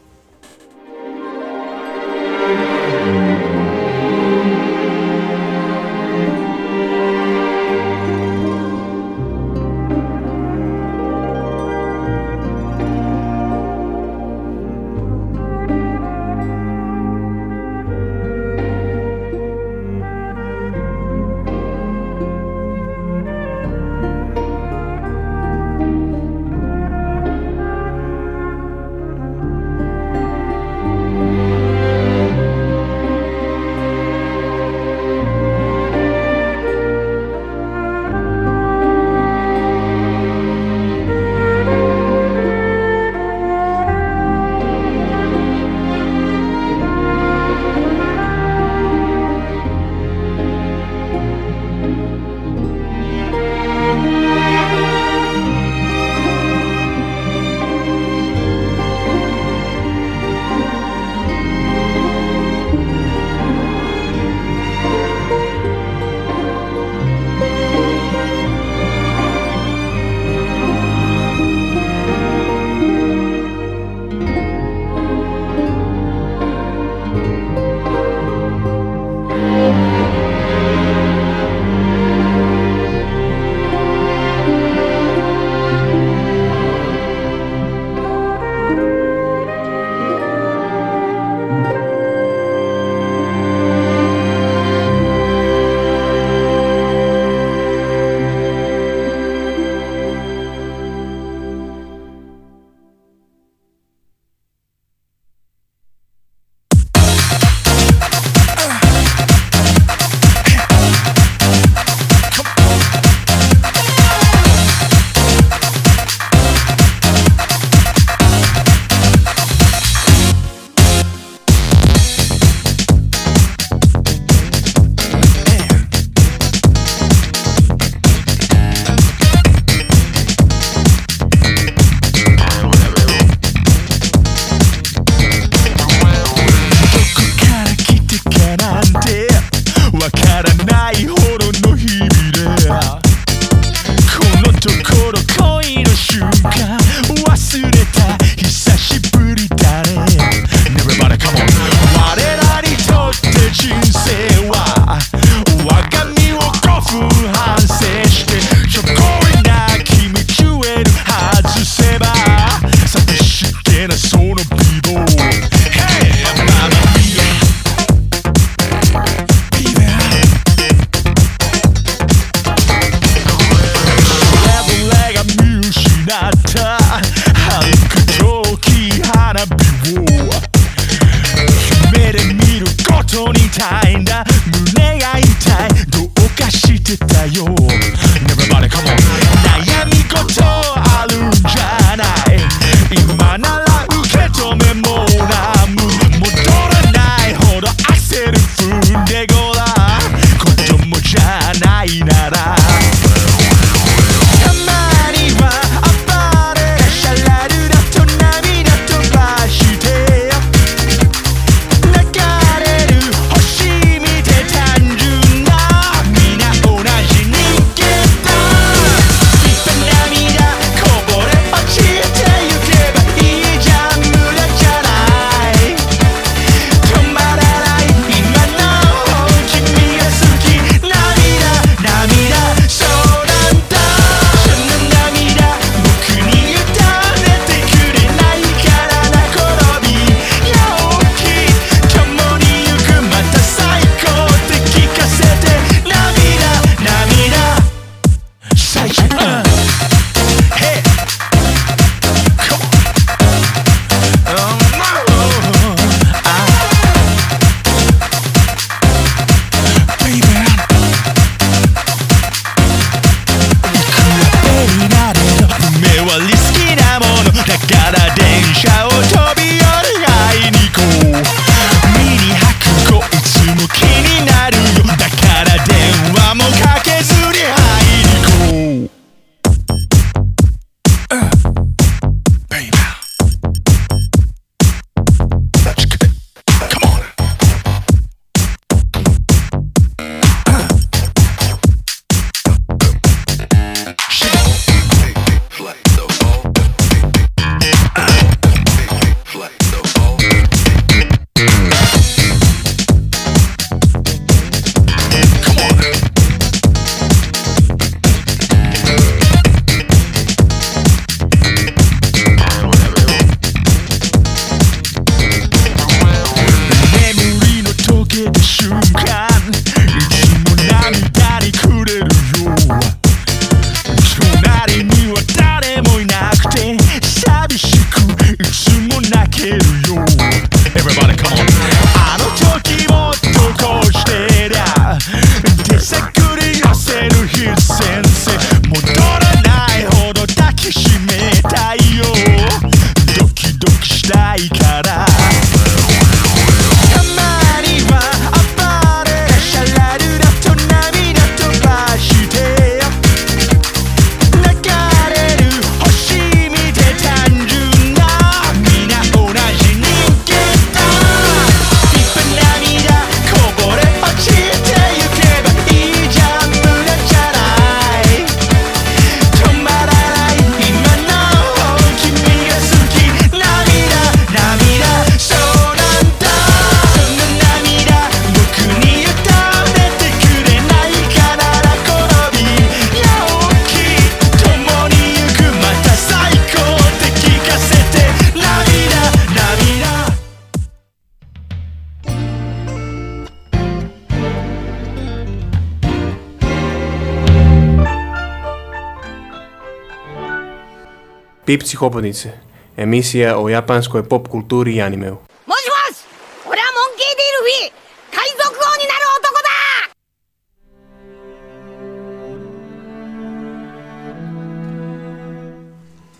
[401.52, 402.32] Pipci psihoponice.
[402.78, 405.18] Emisija o japanskoj pop kulturi i animeu.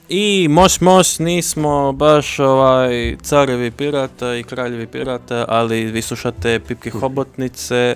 [0.10, 6.90] I moš moš nismo baš ovaj carevi pirata i kraljevi pirata, ali vi slušate pipke
[6.90, 7.96] hobotnice.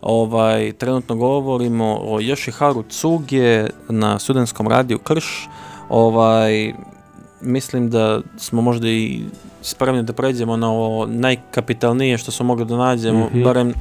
[0.00, 5.46] Ovaj trenutno govorimo o Yoshiharu Tsuge na studentskom radiju Krš.
[5.46, 6.72] Uh, ovaj,
[7.40, 9.20] mislim da smo možda i
[9.62, 13.44] spremni da pređemo na ovo najkapitalnije što smo mogli da nađemo, mm -hmm.
[13.44, 13.74] barem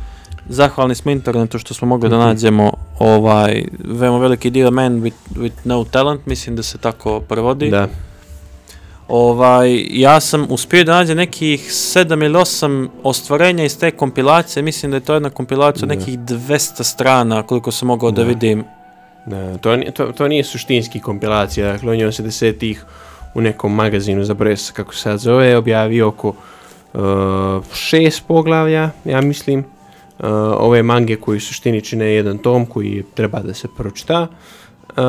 [0.49, 2.16] zahvalni smo internetu što smo mogli mm -hmm.
[2.16, 2.28] da mhm.
[2.28, 7.70] nađemo ovaj, veoma veliki dio man with, with no talent, mislim da se tako prevodi.
[7.70, 7.88] Da.
[9.08, 14.91] Ovaj, ja sam uspio da nađem nekih 7 ili 8 ostvarenja iz te kompilacije, mislim
[14.91, 18.64] da je to jedna kompilacija od nekih 200 strana koliko sam mogao da, da vidim.
[19.26, 22.53] Da, to, to, to nije suštinski kompilacija, dakle on je on se
[23.36, 26.28] u nekom magazinu za pres, kako se sad zove, objavio oko
[26.93, 30.26] uh, šest poglavlja, ja mislim, uh,
[30.57, 34.28] ove mange koji suštini čine jedan tom koji treba da se pročita.
[34.89, 35.03] Uh,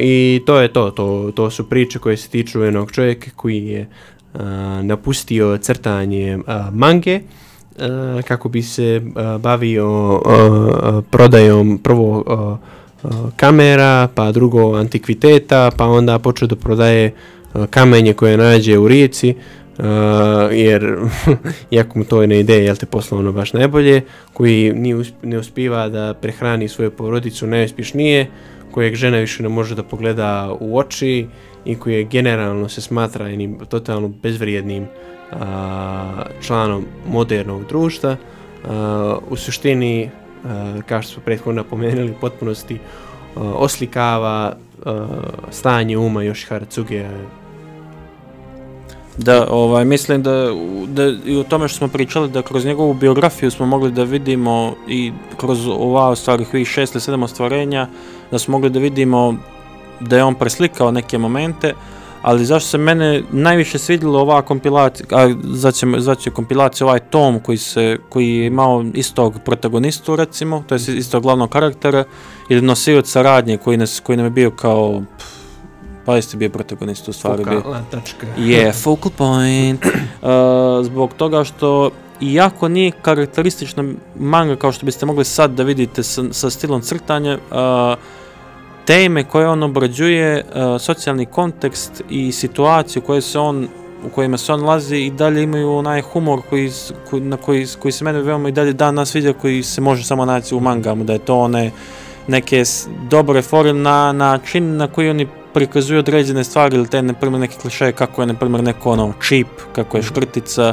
[0.00, 3.88] I to je to, to, to su priče koje se tiču jednog čovjeka koji je
[4.34, 4.40] uh,
[4.82, 12.77] napustio crtanje uh, mange uh, kako bi se uh, bavio uh, uh, prodajom prvo uh,
[13.04, 18.88] Eh, kamera, pa drugo antikviteta, pa onda počeo da prodaje eh, kamenje koje nađe u
[18.88, 19.34] rijeci,
[19.78, 19.84] uh,
[20.52, 20.96] jer
[21.70, 24.00] jako mu to ne ide, jel te poslovno baš najbolje,
[24.32, 28.26] koji nije usp- ne uspiva da prehrani svoju porodicu najuspješnije,
[28.70, 31.26] kojeg žena više ne može da pogleda u oči
[31.64, 35.38] i koji je generalno se smatra jednim totalno bezvrijednim uh,
[36.40, 38.16] članom modernog društva.
[38.64, 38.70] Uh,
[39.30, 40.10] u suštini,
[40.48, 42.78] Eh, kao što smo prethodno napomenuli, u potpunosti eh,
[43.40, 44.90] oslikava eh,
[45.50, 47.06] stanje uma još Haracuge
[49.18, 50.48] Da, ovaj, mislim da,
[50.86, 54.74] da i o tome što smo pričali, da kroz njegovu biografiju smo mogli da vidimo
[54.88, 57.88] i kroz ova stvari, ovih šest ili sedam ostvarenja,
[58.30, 59.34] da smo mogli da vidimo
[60.00, 61.74] da je on preslikao neke momente,
[62.28, 67.58] ali zašto se mene najviše svidjelo ova kompilacija, a zaćemo, zaće kompilacija ovaj tom koji
[67.58, 72.04] se, koji je imao istog protagonistu recimo, to je istog glavnog karaktera,
[72.48, 75.30] ili nosioca radnje koji, nas, koji nam je bio kao, pff,
[76.04, 77.44] pa jeste bio protagonist u stvari.
[77.44, 78.26] Fokalna tačka.
[78.38, 79.84] Je, focal point.
[80.22, 80.30] Uh,
[80.84, 83.84] zbog toga što iako nije karakteristična
[84.18, 87.98] manga kao što biste mogli sad da vidite sa, sa stilom crtanja, uh,
[88.88, 90.42] teme koje on obrađuje, e,
[90.78, 93.68] socijalni kontekst i situaciju koje se on
[94.06, 96.70] u kojima se on lazi i dalje imaju onaj humor koji,
[97.10, 100.24] koji, na koji, koji se mene veoma i dalje dan vidio koji se može samo
[100.24, 101.70] naći u mangamu, da je to one
[102.28, 102.62] neke
[103.10, 107.56] dobre fore na način na koji oni prikazuju određene stvari ili te, na primjer, neke
[107.62, 110.72] klišeje kako je, na primjer, neko ono čip, kako je škrtica,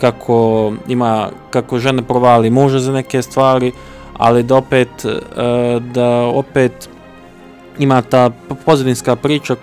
[0.00, 3.72] kako ima, kako žene provali muža za neke stvari,
[4.16, 6.93] ali da opet, e, da opet
[7.78, 8.30] ima ta
[8.64, 9.56] pozadinska priča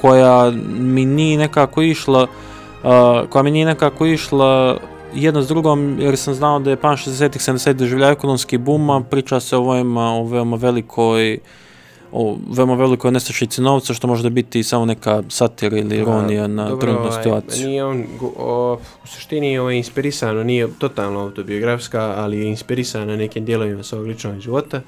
[0.00, 4.76] koja mi nije nekako išla, uh, koja mi nije nekako išla
[5.14, 9.00] jedno s drugom, jer sam znao da je pan 60-ih 70 doživljava ekonomski boom, a
[9.10, 11.38] priča se o veoma, o veoma velikoj
[12.12, 16.80] o veoma velikoj nestašici novca, što može biti samo neka satira ili ironija na Dobro,
[16.80, 17.68] trenutnu ovaj, situaciju.
[17.68, 18.04] Nije on,
[18.38, 24.38] o, u suštini je inspirisano, nije totalno autobiografska, ali je inspirisana nekim dijelovima svog ličnog
[24.38, 24.80] života.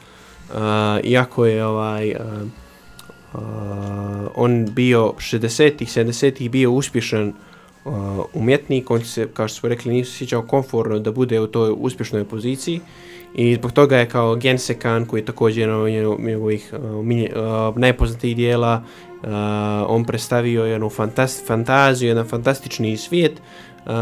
[0.49, 0.55] Uh,
[1.03, 2.19] iako je ovaj uh,
[3.33, 3.41] uh,
[4.35, 7.33] on bio 60-ih, 70-ih bio uspješan
[7.85, 7.93] uh,
[8.35, 11.75] umjetnik, on se, kao što smo rekli, nije se sjećao komfortno da bude u toj
[11.77, 12.81] uspješnoj poziciji.
[13.35, 17.33] I zbog toga je kao Gensekan, koji je također jedan od njegovih uh, milje-
[17.69, 18.83] uh, najpoznatijih dijela,
[19.23, 19.29] uh,
[19.87, 23.93] on predstavio jednu fantast, fantaziju, jedan fantastični svijet uh,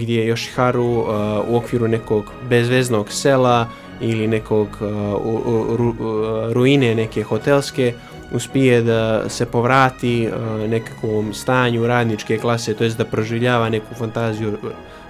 [0.00, 3.68] gdje je Yoshiharu uh, u okviru nekog bezveznog sela
[4.00, 4.88] ili nekog uh,
[5.26, 7.92] u, u, ru, uh, ruine neke hotelske
[8.34, 14.58] uspije da se povrati uh, nekakvom stanju radničke klase, to jest da proživljava neku fantaziju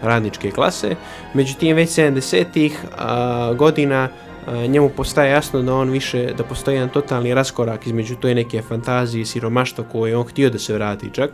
[0.03, 0.95] radničke klase.
[1.35, 6.75] Međutim, već 70-ih uh, e, godina uh, njemu postaje jasno da on više, da postoji
[6.75, 11.11] jedan totalni raskorak između toj neke fantazije i siromaštva koje on htio da se vrati
[11.13, 11.31] čak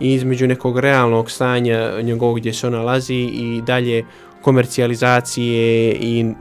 [0.00, 4.04] i između nekog realnog stanja njegovog gdje se on nalazi i dalje
[4.42, 6.34] komercijalizacije i e,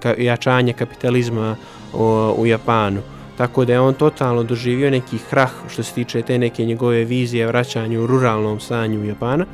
[0.00, 1.56] ka, jačanje kapitalizma
[1.92, 3.17] o, u Japanu.
[3.38, 7.46] Tako da je on totalno doživio neki krah što se tiče te neke njegove vizije
[7.46, 9.46] vraćanju u ruralnom stanju Japana.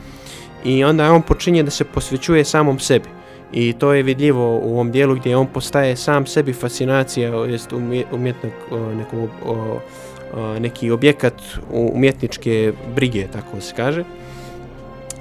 [0.64, 3.08] I onda on počinje da se posvećuje samom sebi.
[3.52, 8.04] I to je vidljivo u ovom dijelu gdje on postaje sam sebi fascinacija, jest umje-
[8.12, 8.52] umjetnog
[8.96, 9.78] nekog, o,
[10.34, 11.34] o, neki objekat
[11.72, 14.04] u- umjetničke brige, tako se kaže.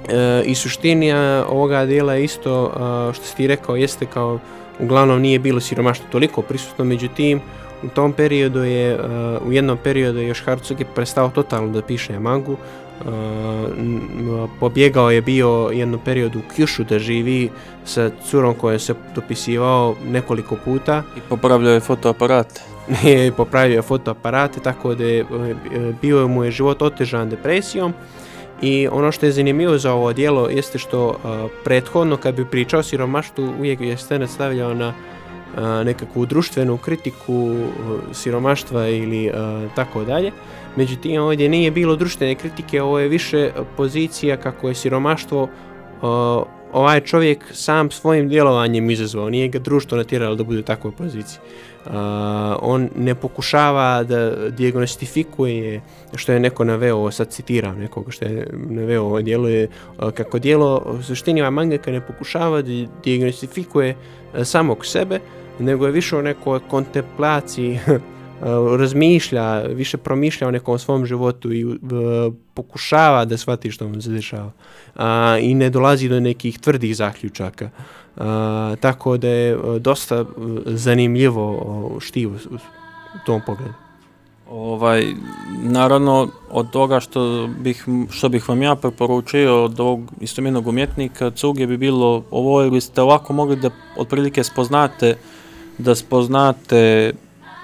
[0.08, 4.38] E, I suštinija ovoga dijela je isto, a, što si ti rekao, jeste kao,
[4.80, 7.40] uglavnom nije bilo siromaštvo toliko prisutno, međutim,
[7.84, 12.18] u tom periodu je, a, u jednom periodu je još Hartsuge prestao totalno da piše
[12.18, 12.56] mangu,
[13.76, 17.50] n- n- pobjegao je bio jednom periodu u Kyushu da živi
[17.84, 22.60] sa curom kojom se dopisivao nekoliko puta I popravljao je fotoaparate.
[23.04, 25.24] je popravio fotoaparate, tako da je e,
[26.02, 27.94] bio mu je život otežan depresijom
[28.62, 31.14] i ono što je zanimljivo za ovo dijelo jeste što uh,
[31.64, 34.94] prethodno kad bi pričao o siromaštvu uvijek je scena stavljao na uh,
[35.84, 37.56] nekakvu društvenu kritiku
[38.12, 39.30] siromaštva ili
[39.74, 40.32] tako dalje.
[40.76, 45.48] Međutim, ovdje nije bilo društvene kritike, ovo je više pozicija kako je siromaštvo
[46.74, 51.38] ovaj čovjek sam svojim djelovanjem izazvao, nije ga društvo natjeralo da bude u takvoj poziciji.
[51.86, 51.92] Uh,
[52.60, 55.82] on ne pokušava da diagnostifikuje
[56.14, 60.82] što je neko naveo, sad citiram nekoga što je naveo ovo je uh, kako djelo,
[60.98, 65.20] u suštini ovaj mangaka ne pokušava da diagnostifikuje uh, samog sebe,
[65.58, 67.98] nego je više o nekoj kontemplaciji eh,
[68.78, 71.74] razmišlja, više promišlja o nekom svom životu i uh,
[72.54, 74.50] pokušava da shvati što mu se dešava.
[74.96, 77.70] A, I ne dolazi do nekih tvrdih zaključaka.
[78.80, 80.28] Tako da je uh, dosta uh,
[80.66, 82.56] zanimljivo uh, štivo u,
[83.26, 83.74] tom pogledu.
[84.50, 85.06] Ovaj,
[85.62, 91.66] naravno, od toga što bih, što bih vam ja preporučio od ovog istomenog umjetnika, Cuge
[91.66, 95.16] bi bilo ovo, jer biste ovako mogli da otprilike spoznate,
[95.78, 97.12] da spoznate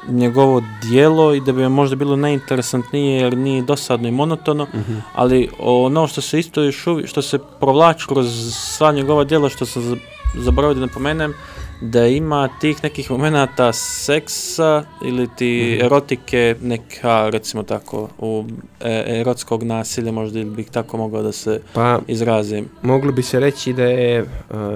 [0.08, 4.78] njegovo dijelo i da bi vam možda bilo najinteresantnije jer nije dosadno i monotono, mm
[4.78, 5.00] -hmm.
[5.14, 9.66] ali ono što se isto još uvijek, što se provlači kroz sva njegova dijela, što
[9.66, 9.96] sam za-
[10.36, 11.34] zaboravio da napomenem,
[11.82, 15.84] da ima tih nekih momenata seksa ili ti Mhm.
[15.86, 18.44] erotike neka, recimo tako, u
[18.80, 22.68] e, erotskog nasilja možda ili bih tako mogao da se Pa izrazim.
[22.82, 24.28] moglo bi se reći da je uh,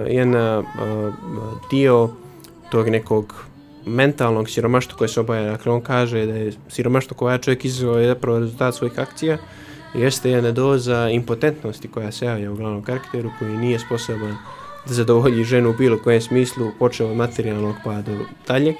[0.09, 1.14] jedna uh,
[1.70, 2.09] dio
[2.71, 3.35] tog nekog
[3.87, 5.51] mentalnog siromaštva koje se obaja.
[5.51, 9.39] Dakle, on kaže da je siromaštvo koja čovjek izazvao je zapravo rezultat svojih akcija
[9.95, 14.37] jeste jedna doza impotentnosti koja se javlja u glavnom karakteru koji nije sposoban
[14.87, 18.75] da zadovolji ženu u bilo kojem smislu, počeo od materijalnog pa do dalje.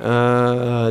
[0.00, 0.06] Uh,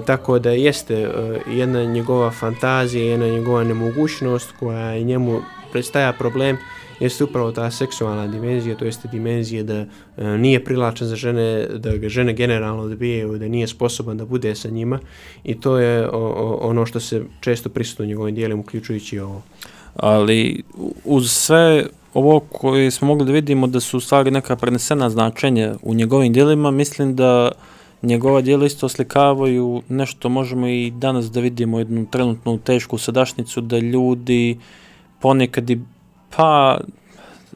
[0.06, 6.58] tako da jeste e, jedna njegova fantazija, jedna njegova nemogućnost koja je njemu predstavlja problem
[7.00, 9.88] jeste upravo ta seksualna dimenzija, to jeste dimenzija da e,
[10.38, 14.70] nije privlačan za žene, da ga žene generalno odbijaju, da nije sposoban da bude sa
[14.70, 15.00] njima
[15.44, 19.42] i to je o, o, ono što se često prisutno u njegovim dijelima, uključujući ovo.
[19.96, 20.64] ali
[21.06, 25.76] uz sve ovo koje smo mogli da vidimo da su u stvari neka prenesena značenja
[25.82, 27.52] u njegovim dijelima, mislim da
[28.02, 33.80] njegova dijela isto oslikavaju nešto možemo i danas da vidimo jednu trenutnu tešku sadašnjicu da
[33.80, 34.58] ljudi
[35.20, 35.80] ponekad i
[36.36, 36.78] pa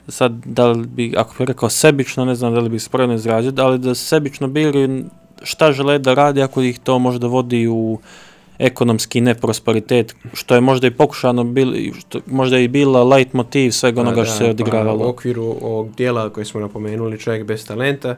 [0.08, 3.54] sad da li bi, ako bih rekao sebično, ne znam da li bih spremno izrazio,
[3.58, 5.06] ali da sebično bili
[5.44, 8.00] šta žele da radi ako ih to možda vodi u
[8.60, 14.02] ekonomski neprosperitet, što je možda i pokušano bili, što možda i bila light motiv svega
[14.02, 15.10] onoga što se Pa, u odigravalo.
[15.10, 18.16] okviru ovog dijela koje smo napomenuli, čovjek bez talenta,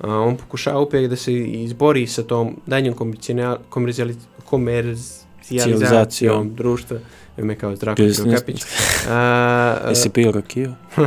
[0.00, 4.16] a, on pokušava upijek da se izbori sa tom daljnjom komercijali- komercijali-
[5.48, 6.54] Cijalizacijom.
[6.54, 6.96] društva,
[7.36, 8.40] evo me kao Zdravko Business.
[8.40, 8.62] Kapić.
[9.08, 9.12] A,
[9.84, 10.74] a, Jesi pio rakiju?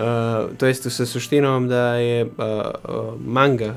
[0.00, 3.76] Uh, to jest sa suštinom da je uh, uh, manga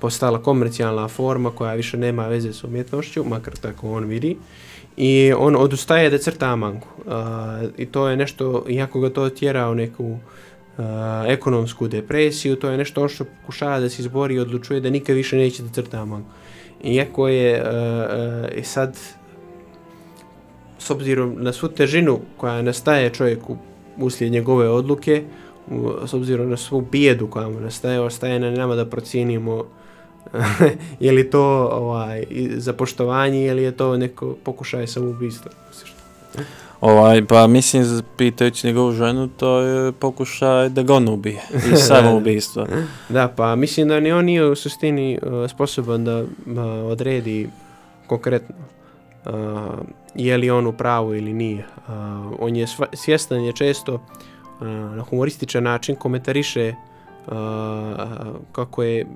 [0.00, 4.36] postala komercijalna forma koja više nema veze s umjetnošću, makar tako on vidi.
[4.96, 6.86] I on odustaje da crta mangu.
[7.06, 7.12] Uh,
[7.76, 10.84] I to je nešto, iako ga to tjera u neku uh,
[11.26, 15.16] ekonomsku depresiju, to je nešto on što pokušava da se izbori i odlučuje da nikad
[15.16, 16.28] više neće da crta mangu.
[16.84, 18.98] Iako je e, e, i sad
[20.78, 23.56] s obzirom na svu težinu koja nastaje čovjeku
[23.98, 25.22] uslijed njegove odluke,
[26.06, 29.64] s obzirom na svu bijedu koja mu nastaje, ostaje na nama da procijenimo
[31.00, 32.24] je li to ovaj,
[32.56, 35.50] za poštovanje ili je to neko pokušaj samoubistva.
[36.80, 41.42] Ovaj, pa mislim, pitajući njegovu ženu, to je pokušaj da ga on ubije.
[41.72, 42.66] I samoubistvo.
[43.08, 46.26] Da, pa mislim da ni on nije u suštini uh, sposoban da uh,
[46.84, 47.48] odredi
[48.06, 48.54] konkretno
[49.24, 49.32] uh,
[50.14, 51.66] je li on u pravu ili nije.
[51.76, 51.92] Uh,
[52.38, 56.74] on je sva, svjestan je često uh, na humorističan način komentariše
[57.26, 57.32] uh,
[58.52, 59.06] kako je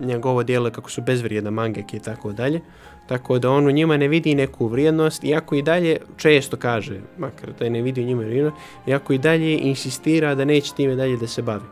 [0.00, 2.60] njegovo dijelo, kako su bezvrijedna mangeke i tako dalje.
[3.06, 7.50] Tako da on u njima ne vidi neku vrijednost, iako i dalje često kaže, makar
[7.58, 11.26] da ne vidi u njima vrijednost, iako i dalje insistira da neće time dalje da
[11.26, 11.64] se bavi.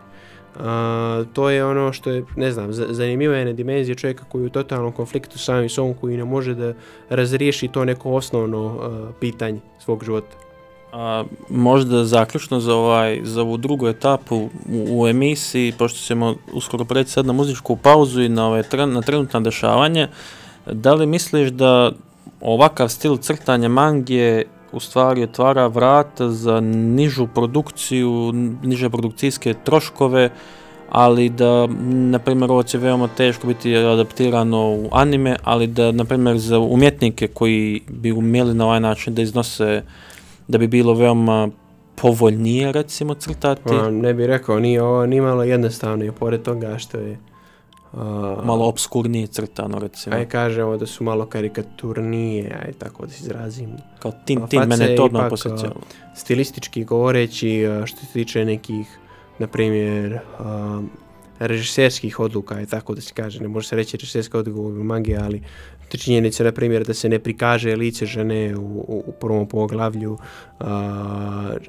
[0.59, 4.47] A, to je ono što je, ne znam, zanimljiva je na dimenziji čovjeka koji je
[4.47, 6.75] u totalnom konfliktu s samim sobom koji ne može da
[7.09, 10.37] razriješi to neko osnovno a, pitanje svog života.
[10.93, 14.51] A, možda zaključno za, ovaj, za ovu drugu etapu u,
[15.01, 19.03] u emisiji, pošto ćemo uskoro preći sad na muzičku pauzu i na, ovaj ove, na
[19.03, 20.09] trenutna dešavanje,
[20.67, 21.93] da li misliš da
[22.41, 28.33] ovakav stil crtanja mangije u stvari otvara vrata za nižu produkciju,
[28.63, 30.31] niže produkcijske troškove,
[30.91, 36.05] ali da, na primjer, ovo će veoma teško biti adaptirano u anime, ali da, na
[36.05, 39.83] primjer, za umjetnike koji bi umjeli na ovaj način da iznose
[40.49, 41.49] da bi bilo veoma
[41.95, 46.79] povoljnije recimo crtati, A, ne bih rekao, nije ovo ni malo jednostavno i pored toga
[46.79, 47.19] što je
[47.93, 53.23] a, malo obskurnije crtano recimo, Aj kažemo da su malo karikaturnije, aj tako da se
[53.25, 53.71] izrazim.
[53.99, 55.81] kao tin, tin, face mene je to odmah posjećalo.
[56.15, 58.99] Stilistički govoreći, što se tiče nekih,
[59.39, 60.83] na primjer, a,
[61.39, 65.17] režiserskih odluka i tako da se kaže, ne može se reći režiserska odluka u mangi,
[65.17, 65.43] ali
[65.89, 70.19] to činjenica, na primjer, da se ne prikaže lice žene u, u, u prvom poglavlju,
[70.59, 70.67] a,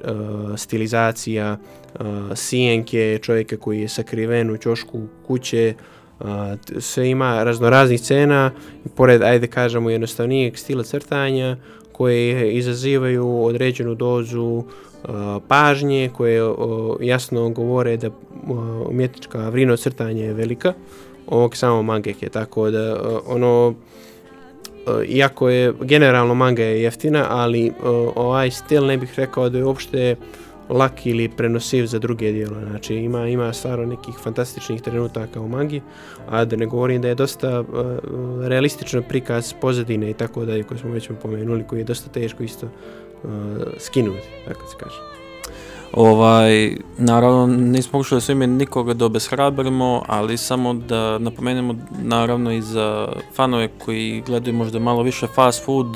[0.04, 1.56] a, stilizacija,
[1.98, 8.50] a, sijenke čovjeka koji je sakriven u ćošku kuće, A, Eh, sve ima raznoraznih scena,
[8.94, 11.56] pored, ajde kažemo, jednostavnijeg stila crtanja,
[11.92, 15.08] koje izazivaju određenu dozu eh,
[15.48, 16.54] pažnje, koje eh,
[17.00, 18.10] jasno govore da
[18.88, 20.72] umjetnička vrino crtanja je velika,
[21.26, 22.96] ovog samo mangeke, tako da
[23.26, 23.74] ono,
[25.08, 27.72] iako je generalno manga je jeftina, ali
[28.14, 30.16] ovaj stil ne bih rekao da je uopšte
[30.72, 32.60] lak ili prenosiv za druge dijela.
[32.70, 35.80] Znači ima ima stvarno nekih fantastičnih trenutaka u mangi,
[36.28, 37.66] a da ne govorim da je dosta uh,
[38.46, 42.66] realistično prikaz pozadine i tako dalje koji smo već pomenuli, koji je dosta teško isto
[42.66, 43.30] uh,
[43.78, 45.12] skinuti, tako se kaže.
[45.92, 53.08] Ovaj, naravno, nismo pokušali ime nikoga da obeshrabrimo, ali samo da napomenemo, naravno, i za
[53.34, 55.86] fanove koji gledaju možda malo više fast food,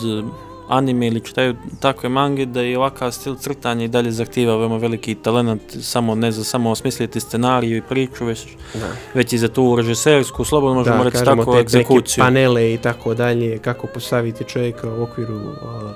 [0.69, 5.15] anime ili čitaju takve mange, da je ovakav stil crtanja i dalje zahtijeva veoma veliki
[5.15, 8.89] talent, samo ne za samo osmisliti scenariju i priču, već, Da.
[9.15, 12.25] već i za tu režisersku, slobodno možemo reći kažemo, tako, te egzekuciju.
[12.25, 15.93] panele i tako dalje, kako postaviti čovjeka u okviru a,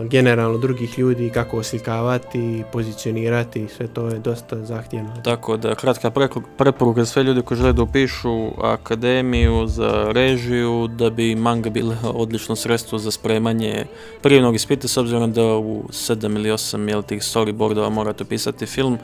[0.00, 5.12] generalno drugih ljudi, kako oslikavati, pozicionirati, sve to je dosta zahtjevno.
[5.24, 6.10] Tako da, kratka
[6.58, 11.96] preporuka za sve ljudi koji žele da upišu akademiju za režiju, da bi manga bila
[12.02, 13.84] odlično sredstvo za spremanje
[14.22, 18.98] prijevnog ispita, s obzirom da u 7 ili 8 jel, tih storyboardova morate pisati film,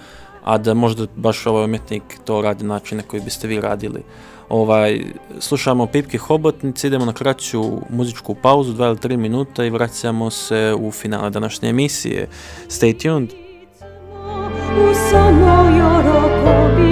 [0.44, 4.02] a da možda baš ovaj umjetnik to radi na način na koji biste vi radili
[4.48, 5.04] ovaj,
[5.38, 10.74] slušamo Pipke Hobotnice, idemo na kraću muzičku pauzu, 2 ili 3 minuta i vraćamo se
[10.78, 12.28] u finale današnje emisije.
[12.68, 13.32] Stay tuned!
[14.90, 16.87] U samoj orokobi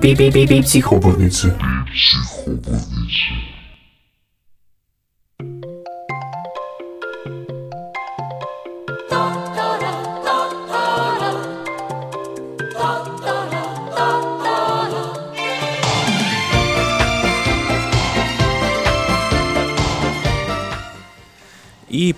[0.00, 1.48] 别别别别，死活不认字，
[1.94, 2.80] 死活不认。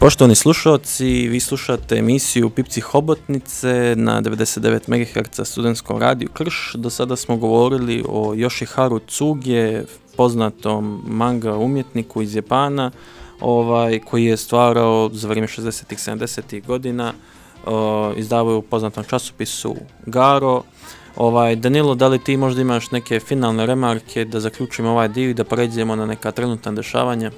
[0.06, 6.72] Poštovani slušalci, vi slušate emisiju Pipci Hobotnice na 99 MHz studentskom radiju Krš.
[6.74, 9.82] Do sada smo govorili o Yoshiharu Tsuge,
[10.16, 12.90] poznatom manga umjetniku iz Japana,
[13.40, 17.12] ovaj, koji je stvarao za vrijeme 60-ih, 70-ih godina,
[17.64, 19.76] o, izdavao je u poznatom časopisu
[20.06, 20.62] Garo.
[21.16, 25.34] Ovaj, Danilo, da li ti možda imaš neke finalne remarke da zaključimo ovaj dio i
[25.34, 27.30] da pređemo na neka trenutna dešavanja?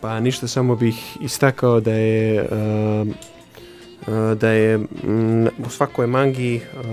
[0.00, 3.14] Pa ništa, samo bih istakao da je um, uh,
[4.06, 6.84] uh, da je mm, u svakoj mangi uh,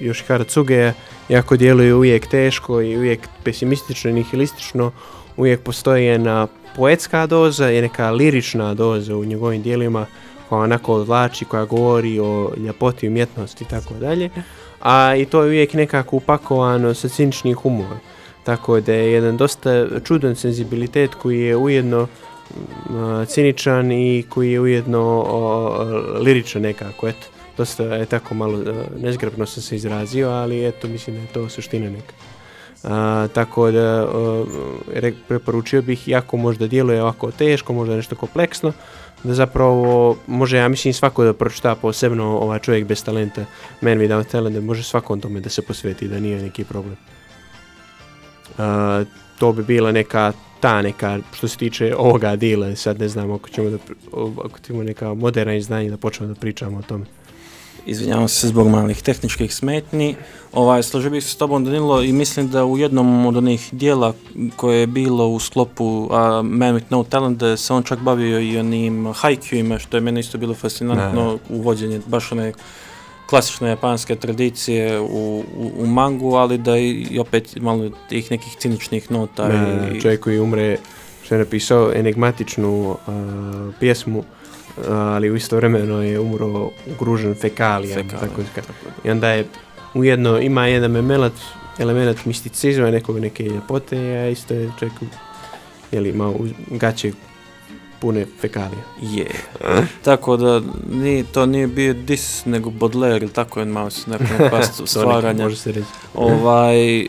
[0.00, 0.92] Yoshihara Tsuge
[1.28, 4.92] jako djeluje uvijek teško i uvijek pesimistično i nihilistično,
[5.36, 6.46] uvijek postoji jedna
[6.76, 10.06] poetska doza i neka lirična doza u njegovim dijelima
[10.48, 14.30] koja onako odvlači, koja govori o ljepoti umjetnosti i tako dalje.
[14.80, 17.98] A i to je uvijek nekako upakovano sa ciničnim humorom.
[18.44, 22.08] Tako da je jedan dosta čudan senzibilitet koji je ujedno
[22.90, 25.84] mm, ciničan i koji je ujedno o,
[26.18, 27.26] liričan nekako, eto.
[27.56, 31.48] Dosta je tako malo, e, nezgrapno sam se izrazio, ali eto, mislim da je to
[31.48, 32.14] suština neka.
[32.84, 34.46] A, tako da o,
[35.28, 38.72] preporučio bih, jako možda djeluje ovako teško, možda nešto kompleksno,
[39.24, 43.44] da zapravo može, ja mislim, svako da pročita posebno ovaj čovjek bez talenta,
[43.80, 46.96] Man Without Talent, da može svakom tome da se posveti, da nije neki problem.
[48.58, 49.04] A,
[49.38, 53.48] to bi bila neka ta neka, što se tiče ovoga dila, sad ne znam ako
[53.48, 53.78] ćemo da,
[54.44, 57.04] ako ćemo neka moderna izdanja da počnemo da pričamo o tome.
[57.86, 60.14] Izvinjavam se zbog malih tehničkih smetnji.
[60.52, 64.14] Ovaj, složio bih se s tobom Danilo i mislim da u jednom od onih dijela
[64.56, 68.40] koje je bilo u sklopu a, Man with No Talent da se on čak bavio
[68.40, 72.52] i onim haikyuima što je meni isto bilo fascinantno uvođenje baš one
[73.32, 78.56] klasične japanske tradicije u, u, u mangu, ali da i, i opet malo tih nekih
[78.58, 79.48] ciničnih nota.
[79.48, 80.76] Na, i, čovjek koji umre,
[81.24, 82.96] što je napisao enigmatičnu uh,
[83.80, 88.02] pjesmu, uh, ali u isto vremeno je umro ugružen fekalijama.
[88.02, 88.72] Fekalija, Tako, tako.
[89.04, 89.46] I onda je
[89.94, 91.34] ujedno ima jedan element,
[91.78, 94.94] element misticizma, nekog neke ljepote, a isto je čovjek
[95.92, 97.12] jeli, uz- gaće
[98.02, 98.82] pune fekalije.
[99.00, 99.30] Je.
[100.04, 104.26] tako da ni, to nije bio dis, nego Baudelaire ili tako je malo se nekom
[104.50, 105.44] pastu stvaranja.
[105.44, 105.86] Može se reći.
[106.14, 107.08] Ovaj, e,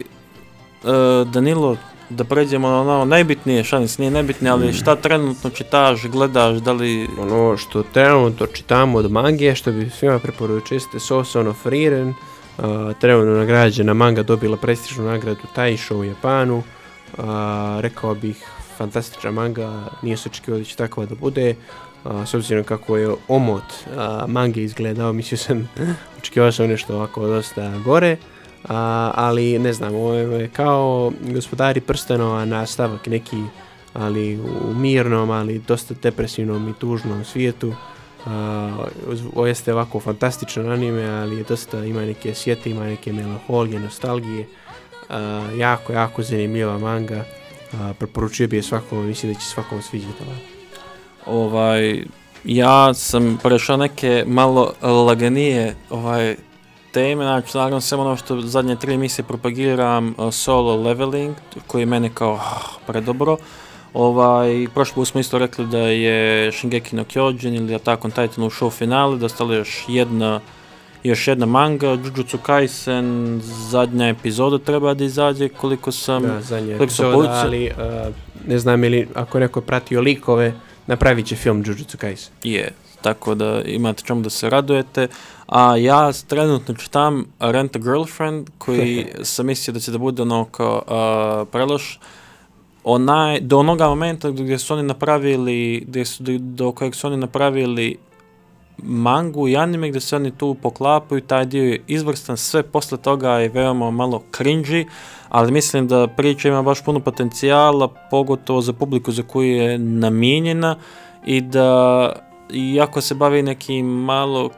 [1.33, 1.77] Danilo,
[2.09, 7.07] da pređemo na ono najbitnije, šanis nije najbitnije, ali šta trenutno čitaš, gledaš, da li...
[7.19, 12.65] Ono što trenutno čitamo od mangije, što bi svima preporučio, jeste Soson of Frieren, uh,
[13.01, 17.23] trenutno nagrađena manga dobila prestižnu nagradu Taisho u Japanu, uh,
[17.79, 21.55] rekao bih fantastična manga, nije se očekivao da će takva da bude,
[22.03, 23.63] A, s obzirom kako je omot
[23.97, 25.69] a, mange izgledao, mislio sam,
[26.19, 28.17] očekivao sam nešto ovako dosta gore,
[28.67, 33.43] a, ali ne znam, ovo je kao gospodari prstenova nastavak neki,
[33.93, 37.73] ali u mirnom, ali dosta depresivnom i tužnom svijetu.
[38.25, 38.31] Uh,
[39.35, 44.47] ovo jeste ovako fantastičan anime, ali je dosta, ima neke sjete, ima neke melanholije, nostalgije.
[45.09, 47.23] Uh, jako, jako zanimljiva manga.
[47.73, 50.23] Uh, preporučio bi je svakom, mislim da će svakom sviđati.
[51.25, 52.03] Ovaj,
[52.43, 56.35] ja sam prešao neke malo laganije ovaj,
[56.91, 61.35] teme, znači naravno samo ono što zadnje tri emisije propagiram solo leveling,
[61.67, 63.37] koji je mene kao oh, predobro.
[63.93, 68.43] Ovaj, prošli put smo isto rekli da je Shingeki no Kyojin ili Attack on Titan
[68.43, 70.39] ušao u finale, da ostala još jedna
[71.03, 73.39] još jedna manga, Jujutsu Kaisen,
[73.69, 76.23] zadnja epizoda treba da izađe, koliko sam...
[76.23, 78.15] Da, zadnja epizoda, ali uh,
[78.47, 80.53] ne znam ili ako neko pratio likove,
[80.87, 82.33] napravit će film Jujutsu Kaisen.
[82.43, 85.07] Je, tako da imate čemu da se radujete.
[85.47, 90.45] A ja trenutno čitam Rent a Girlfriend, koji sam mislio da će da bude ono
[90.45, 91.99] kao uh, preloš.
[92.83, 97.97] Onaj, do onoga momenta gdje su oni napravili, gdje su, do kojeg su oni napravili
[98.77, 103.31] mangu i anime gdje se oni tu poklapaju, taj dio je izvrstan, sve posle toga
[103.31, 104.85] je veoma malo cringy,
[105.29, 110.75] ali mislim da priča ima baš puno potencijala, pogotovo za publiku za koju je namijenjena
[111.25, 112.09] i da
[112.53, 114.49] iako se bavi nekim malo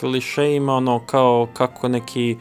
[0.00, 2.36] klišejima, ono kao kako neki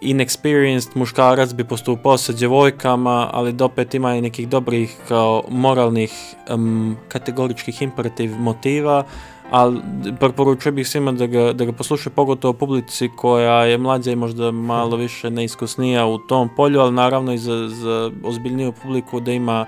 [0.00, 6.12] inexperienced muškarac bi postupao sa djevojkama, ali dopet opet ima i nekih dobrih kao moralnih
[6.54, 9.04] um, kategoričkih imperativ motiva,
[9.50, 9.80] ali
[10.20, 14.50] preporučujem bih svima da ga, da ga poslušaju pogotovo publici koja je mlađa i možda
[14.50, 19.66] malo više neiskusnija u tom polju, ali naravno i za, za ozbiljniju publiku da ima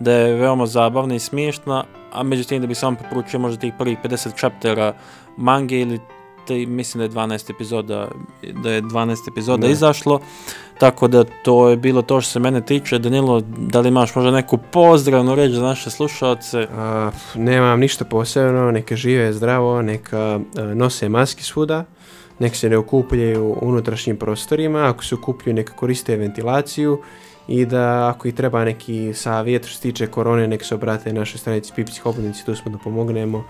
[0.00, 3.98] da je veoma zabavna i smiješna, a međutim da bi samo preporučio možda tih prvih
[4.04, 4.94] 50 chaptera
[5.36, 6.00] mange ili
[6.46, 8.08] te, mislim da je 12 epizoda
[8.62, 9.72] da je 12 epizoda Da.
[9.72, 10.20] izašlo
[10.78, 14.30] tako da to je bilo to što se mene tiče Danilo, da li imaš možda
[14.30, 20.40] neku pozdravnu reč za naše slušalce A, nemam ništa posebno, neka žive zdravo, neka a,
[20.74, 21.84] nose maske svuda,
[22.38, 27.00] nek se ne okupljaju u unutrašnjim prostorima, ako se okupljuju neka koriste ventilaciju
[27.48, 31.38] i da ako i treba neki savjet što se tiče korone, nek se obrate našoj
[31.38, 33.44] stranici Pipci Hobotnici, tu smo da pomognemo.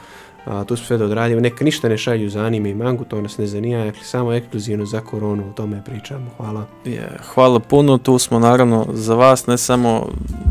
[0.45, 1.40] A, tu smo sve da odradimo.
[1.40, 4.86] Neka ništa ne šalju za anime i mangu, to nas ne zanima, dakle, samo ekskluzivno
[4.86, 6.30] za koronu, o tome pričamo.
[6.36, 6.66] Hvala.
[6.84, 10.09] Je, hvala puno, tu smo naravno za vas, ne samo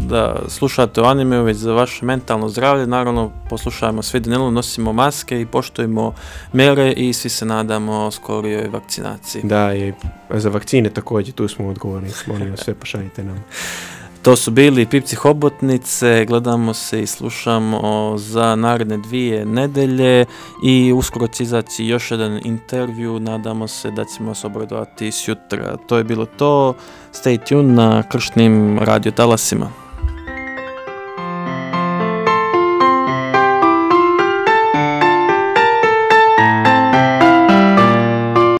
[0.09, 5.41] da slušate o animeu, već za vaše mentalno zdravlje, naravno poslušajmo sve dinelu, nosimo maske
[5.41, 6.13] i poštujemo
[6.53, 9.41] mere i svi se nadamo skorijoj vakcinaciji.
[9.43, 9.93] Da, i
[10.29, 13.43] za vakcine također, tu smo odgovorni, molim vas sve pošaljite nam.
[14.23, 20.25] To su bili Pipci Hobotnice, gledamo se i slušamo za naredne dvije nedelje
[20.63, 25.77] i uskoro će izaći još jedan intervju, nadamo se da ćemo se obradovati sutra.
[25.87, 26.73] To je bilo to,
[27.13, 29.82] stay tuned na kršnim radio talasima.